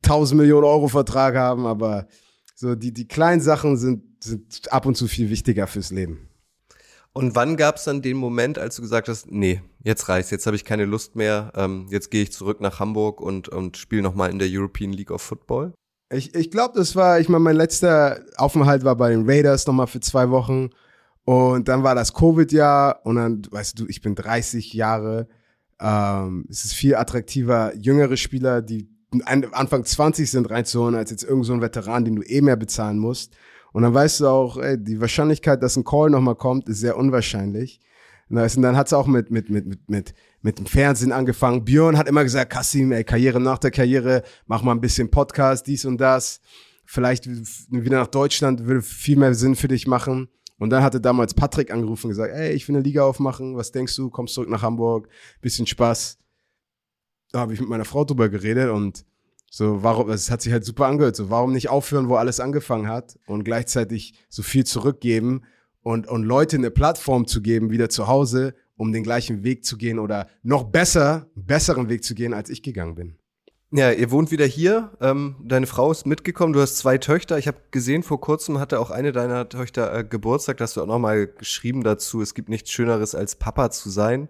[0.04, 2.08] 1000 Millionen Euro Vertrag haben, aber
[2.56, 6.30] so die, die kleinen Sachen sind, sind ab und zu viel wichtiger fürs Leben.
[7.14, 10.46] Und wann gab es dann den Moment, als du gesagt hast, nee, jetzt reicht's, jetzt
[10.46, 14.04] habe ich keine Lust mehr, ähm, jetzt gehe ich zurück nach Hamburg und, und spiele
[14.04, 15.74] nochmal in der European League of Football?
[16.12, 19.88] Ich, ich glaube, das war, ich meine, mein letzter Aufenthalt war bei den Raiders nochmal
[19.88, 20.70] für zwei Wochen.
[21.26, 25.28] Und dann war das Covid-Jahr und dann, weißt du, ich bin 30 Jahre.
[25.82, 28.88] Ähm, es ist viel attraktiver, jüngere Spieler, die
[29.24, 33.34] Anfang 20 sind, reinzuholen, als jetzt irgend so Veteran, den du eh mehr bezahlen musst.
[33.72, 36.98] Und dann weißt du auch, ey, die Wahrscheinlichkeit, dass ein Call nochmal kommt, ist sehr
[36.98, 37.80] unwahrscheinlich.
[38.30, 41.64] Und dann hat es auch mit, mit, mit, mit, mit, mit dem Fernsehen angefangen.
[41.64, 45.68] Björn hat immer gesagt, Kassim, ey, Karriere nach der Karriere, mach mal ein bisschen Podcast,
[45.68, 46.42] dies und das.
[46.86, 50.28] Vielleicht wieder nach Deutschland würde viel mehr Sinn für dich machen.
[50.60, 53.72] Und dann hatte damals Patrick angerufen und gesagt, ey, ich will eine Liga aufmachen, was
[53.72, 55.08] denkst du, kommst zurück nach Hamburg,
[55.42, 56.18] bisschen Spaß.
[57.38, 59.06] Da habe ich mit meiner Frau drüber geredet und
[59.52, 61.16] so, warum, es hat sich halt super angehört.
[61.16, 65.44] So, warum nicht aufhören, wo alles angefangen hat und gleichzeitig so viel zurückgeben
[65.84, 69.78] und, und Leute eine Plattform zu geben, wieder zu Hause, um den gleichen Weg zu
[69.78, 73.18] gehen oder noch besser, besseren Weg zu gehen, als ich gegangen bin.
[73.70, 74.98] Ja, ihr wohnt wieder hier.
[75.00, 76.54] Ähm, deine Frau ist mitgekommen.
[76.54, 77.38] Du hast zwei Töchter.
[77.38, 80.58] Ich habe gesehen, vor kurzem hatte auch eine deiner Töchter äh, Geburtstag.
[80.58, 82.20] Da hast du auch noch mal geschrieben dazu.
[82.20, 84.28] Es gibt nichts Schöneres als Papa zu sein.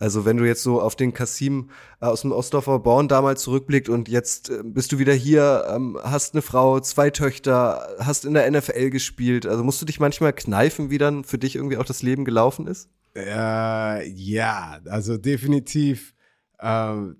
[0.00, 1.70] Also wenn du jetzt so auf den Kasim
[2.00, 5.98] äh, aus dem Ostdorfer Born damals zurückblickt und jetzt äh, bist du wieder hier, ähm,
[6.02, 9.44] hast eine Frau, zwei Töchter, hast in der NFL gespielt.
[9.44, 12.68] Also musst du dich manchmal kneifen, wie dann für dich irgendwie auch das Leben gelaufen
[12.68, 12.88] ist?
[13.16, 16.14] Äh, ja, also definitiv.
[16.60, 17.16] Ähm,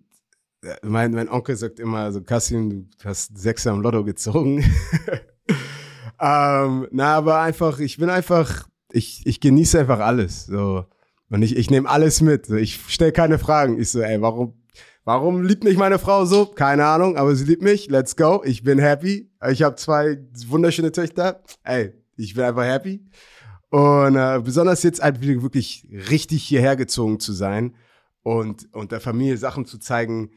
[0.83, 4.59] mein, mein Onkel sagt immer, also Kasim, du hast Sechser am Lotto gezogen.
[6.20, 10.47] ähm, na, aber einfach, ich bin einfach, ich, ich genieße einfach alles.
[10.47, 10.87] So
[11.31, 12.49] und ich, ich nehme alles mit.
[12.51, 13.79] Ich stelle keine Fragen.
[13.79, 14.55] Ich so, ey, warum,
[15.05, 16.47] warum liebt mich meine Frau so?
[16.47, 17.89] Keine Ahnung, aber sie liebt mich.
[17.91, 18.43] Let's go.
[18.45, 19.31] Ich bin happy.
[19.51, 21.43] Ich habe zwei wunderschöne Töchter.
[21.64, 23.05] Ey, ich bin einfach happy.
[23.70, 27.74] Und äh, besonders jetzt halt wirklich richtig hierher gezogen zu sein
[28.22, 30.31] und, und der Familie Sachen zu zeigen,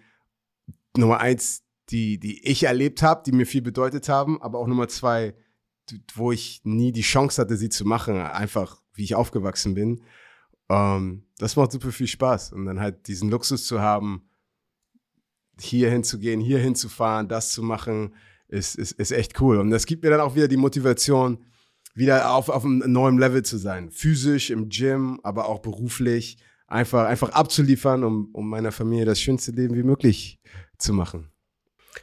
[0.97, 4.89] Nummer eins, die, die ich erlebt habe, die mir viel bedeutet haben, aber auch Nummer
[4.89, 5.33] zwei,
[6.13, 10.01] wo ich nie die Chance hatte, sie zu machen, einfach wie ich aufgewachsen bin.
[10.71, 12.53] Ähm, das macht super viel Spaß.
[12.53, 14.23] Und dann halt diesen Luxus zu haben,
[15.59, 18.15] hier hinzugehen, hier hinzufahren, das zu machen,
[18.47, 19.57] ist, ist, ist echt cool.
[19.57, 21.39] Und das gibt mir dann auch wieder die Motivation,
[21.93, 23.91] wieder auf, auf einem neuen Level zu sein.
[23.91, 26.37] Physisch, im Gym, aber auch beruflich.
[26.67, 30.39] Einfach, einfach abzuliefern, um, um meiner Familie das schönste Leben wie möglich
[30.77, 31.30] zu machen.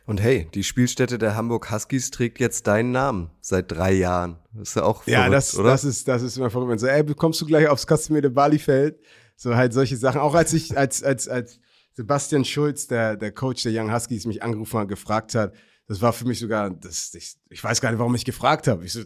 [0.06, 4.38] Und hey, die Spielstätte der Hamburg Huskies trägt jetzt deinen Namen seit drei Jahren.
[4.54, 5.70] Das ist ja auch verrückt, Ja, das, oder?
[5.70, 6.70] das ist, das ist immer verrückt.
[6.70, 9.00] Wenn so, ey, kommst du gleich aufs Kastemir Bali Feld?
[9.36, 10.20] So halt solche Sachen.
[10.20, 11.60] Auch als ich, als, als, als
[11.94, 15.54] Sebastian Schulz, der, der Coach der Young Huskies, mich angerufen hat, gefragt hat,
[15.86, 18.84] das war für mich sogar, das, ich, ich weiß gar nicht, warum ich gefragt habe.
[18.84, 19.00] Ich so,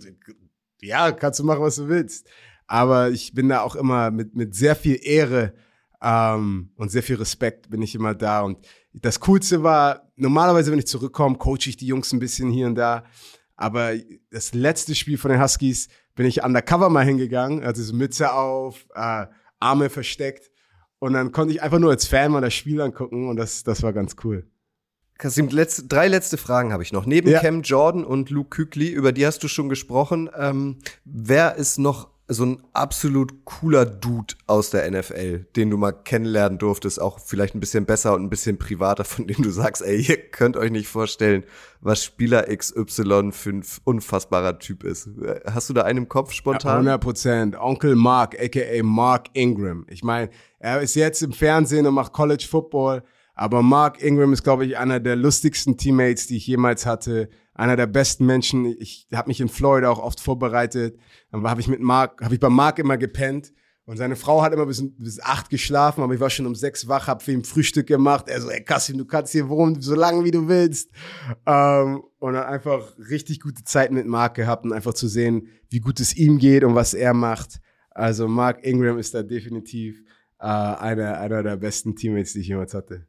[0.81, 2.29] ja, kannst du machen, was du willst.
[2.67, 5.55] Aber ich bin da auch immer mit, mit sehr viel Ehre
[6.03, 8.41] ähm, und sehr viel Respekt bin ich immer da.
[8.41, 12.67] Und das Coolste war, normalerweise, wenn ich zurückkomme, coache ich die Jungs ein bisschen hier
[12.67, 13.05] und da.
[13.57, 13.93] Aber
[14.31, 18.87] das letzte Spiel von den Huskies bin ich undercover mal hingegangen, also so Mütze auf,
[18.95, 19.27] äh,
[19.61, 20.51] Arme versteckt.
[20.99, 23.83] Und dann konnte ich einfach nur als Fan mal das Spiel angucken und das, das
[23.83, 24.47] war ganz cool.
[25.19, 27.07] Kasim, letzte, drei letzte Fragen habe ich noch.
[27.07, 27.41] Neben ja.
[27.41, 30.29] Cam Jordan und Luke Kükli, über die hast du schon gesprochen.
[30.37, 35.93] Ähm, wer ist noch so ein absolut cooler Dude aus der NFL, den du mal
[35.93, 39.83] kennenlernen durftest, auch vielleicht ein bisschen besser und ein bisschen privater, von dem du sagst,
[39.83, 41.45] ey, ihr könnt euch nicht vorstellen,
[41.81, 45.11] was Spieler XY für ein unfassbarer Typ ist.
[45.47, 46.79] Hast du da einen im Kopf spontan?
[46.79, 47.57] 100 Prozent.
[47.57, 49.85] Onkel Mark, aka Mark Ingram.
[49.89, 53.03] Ich meine, er ist jetzt im Fernsehen und macht College Football,
[53.35, 57.77] aber Mark Ingram ist, glaube ich, einer der lustigsten Teammates, die ich jemals hatte einer
[57.77, 58.65] der besten Menschen.
[58.79, 60.99] Ich habe mich in Florida auch oft vorbereitet.
[61.31, 63.53] Dann habe ich mit Mark, habe ich bei Mark immer gepennt.
[63.85, 66.87] Und seine Frau hat immer bis, bis acht geschlafen, aber ich war schon um sechs
[66.87, 68.29] wach, hab für ihn Frühstück gemacht.
[68.29, 70.91] Er so, ey Kassim, du kannst hier wohnen, so lange wie du willst.
[71.47, 75.81] Ähm, und dann einfach richtig gute Zeit mit Mark gehabt und einfach zu sehen, wie
[75.81, 77.61] gut es ihm geht und was er macht.
[77.91, 80.01] Also Mark Ingram ist da definitiv
[80.39, 83.09] äh, einer, einer der besten Teammates, die ich jemals hatte.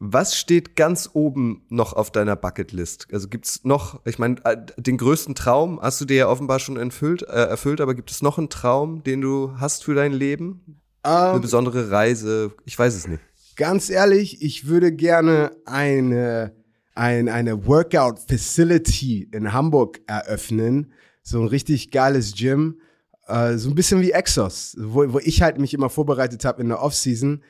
[0.00, 3.08] Was steht ganz oben noch auf deiner Bucketlist?
[3.12, 6.76] Also gibt's noch, ich meine, äh, den größten Traum hast du dir ja offenbar schon
[6.76, 10.80] erfüllt, äh, erfüllt, aber gibt es noch einen Traum, den du hast für dein Leben?
[11.02, 12.52] Um, Eine ähm, besondere Reise?
[12.64, 13.20] Ich weiß es nicht.
[13.56, 16.54] Ganz ehrlich, ich würde gerne eine,
[16.94, 20.92] ein, eine Workout Facility in Hamburg eröffnen.
[21.24, 22.80] So ein richtig geiles Gym.
[23.26, 26.68] Äh, so ein bisschen wie Exos, wo, wo ich halt mich immer vorbereitet habe in
[26.68, 27.42] der Offseason.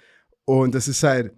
[0.47, 1.33] Und das ist halt,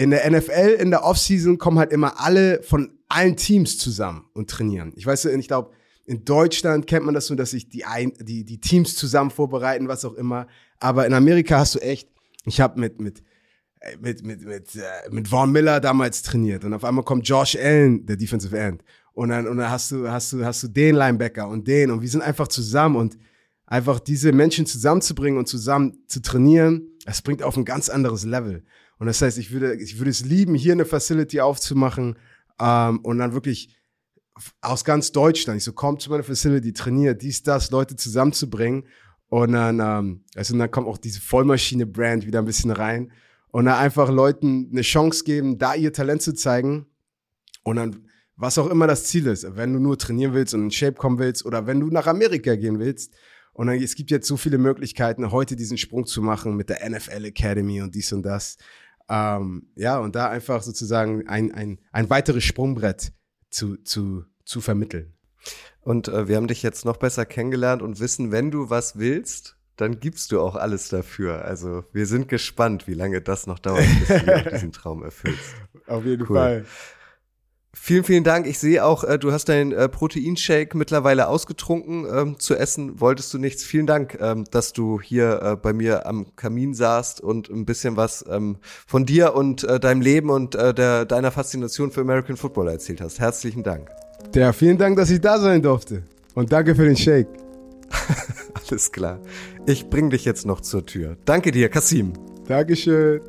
[0.00, 4.48] in der NFL, in der Offseason kommen halt immer alle von allen Teams zusammen und
[4.48, 4.94] trainieren.
[4.96, 5.72] Ich weiß, ich glaube,
[6.06, 9.88] in Deutschland kennt man das so, dass sich die, ein, die, die Teams zusammen vorbereiten,
[9.88, 10.46] was auch immer.
[10.78, 12.08] Aber in Amerika hast du echt,
[12.46, 13.22] ich habe mit, mit,
[13.80, 17.54] äh, mit, mit, mit, äh, mit Vaughn Miller damals trainiert und auf einmal kommt Josh
[17.56, 18.82] Allen, der Defensive End.
[19.12, 22.00] Und dann, und dann hast du, hast du, hast du den Linebacker und den und
[22.00, 23.18] wir sind einfach zusammen und
[23.66, 28.64] einfach diese Menschen zusammenzubringen und zusammen zu trainieren, das bringt auf ein ganz anderes Level.
[29.00, 32.16] Und das heißt, ich würde, ich würde es lieben, hier eine Facility aufzumachen
[32.60, 33.74] ähm, und dann wirklich
[34.60, 38.84] aus ganz Deutschland, ich so, kommt zu meiner Facility, trainiert, dies, das, Leute zusammenzubringen.
[39.28, 43.10] Und dann, ähm, also dann kommt auch diese Vollmaschine-Brand wieder ein bisschen rein.
[43.48, 46.84] Und dann einfach Leuten eine Chance geben, da ihr Talent zu zeigen.
[47.62, 50.70] Und dann, was auch immer das Ziel ist, wenn du nur trainieren willst und in
[50.70, 53.14] Shape kommen willst oder wenn du nach Amerika gehen willst.
[53.54, 56.88] Und dann, es gibt jetzt so viele Möglichkeiten, heute diesen Sprung zu machen mit der
[56.88, 58.58] NFL Academy und dies und das.
[59.10, 63.12] Ähm, ja, und da einfach sozusagen ein, ein, ein weiteres Sprungbrett
[63.50, 65.14] zu, zu, zu vermitteln.
[65.80, 69.56] Und äh, wir haben dich jetzt noch besser kennengelernt und wissen, wenn du was willst,
[69.76, 71.44] dann gibst du auch alles dafür.
[71.44, 75.56] Also wir sind gespannt, wie lange das noch dauert, bis du diesen Traum erfüllst.
[75.86, 76.36] Auf jeden cool.
[76.36, 76.64] Fall.
[77.82, 78.46] Vielen, vielen Dank.
[78.46, 82.06] Ich sehe auch, äh, du hast deinen äh, Proteinshake mittlerweile ausgetrunken.
[82.14, 83.64] Ähm, zu essen wolltest du nichts.
[83.64, 87.96] Vielen Dank, ähm, dass du hier äh, bei mir am Kamin saßt und ein bisschen
[87.96, 93.00] was ähm, von dir und deinem Leben und der, deiner Faszination für American Football erzählt
[93.00, 93.18] hast.
[93.18, 93.88] Herzlichen Dank.
[94.34, 96.02] Ja, vielen Dank, dass ich da sein durfte.
[96.34, 97.28] Und danke für den Shake.
[98.68, 99.20] Alles klar.
[99.66, 101.16] Ich bring dich jetzt noch zur Tür.
[101.24, 102.12] Danke dir, Kasim.
[102.46, 103.20] Dankeschön.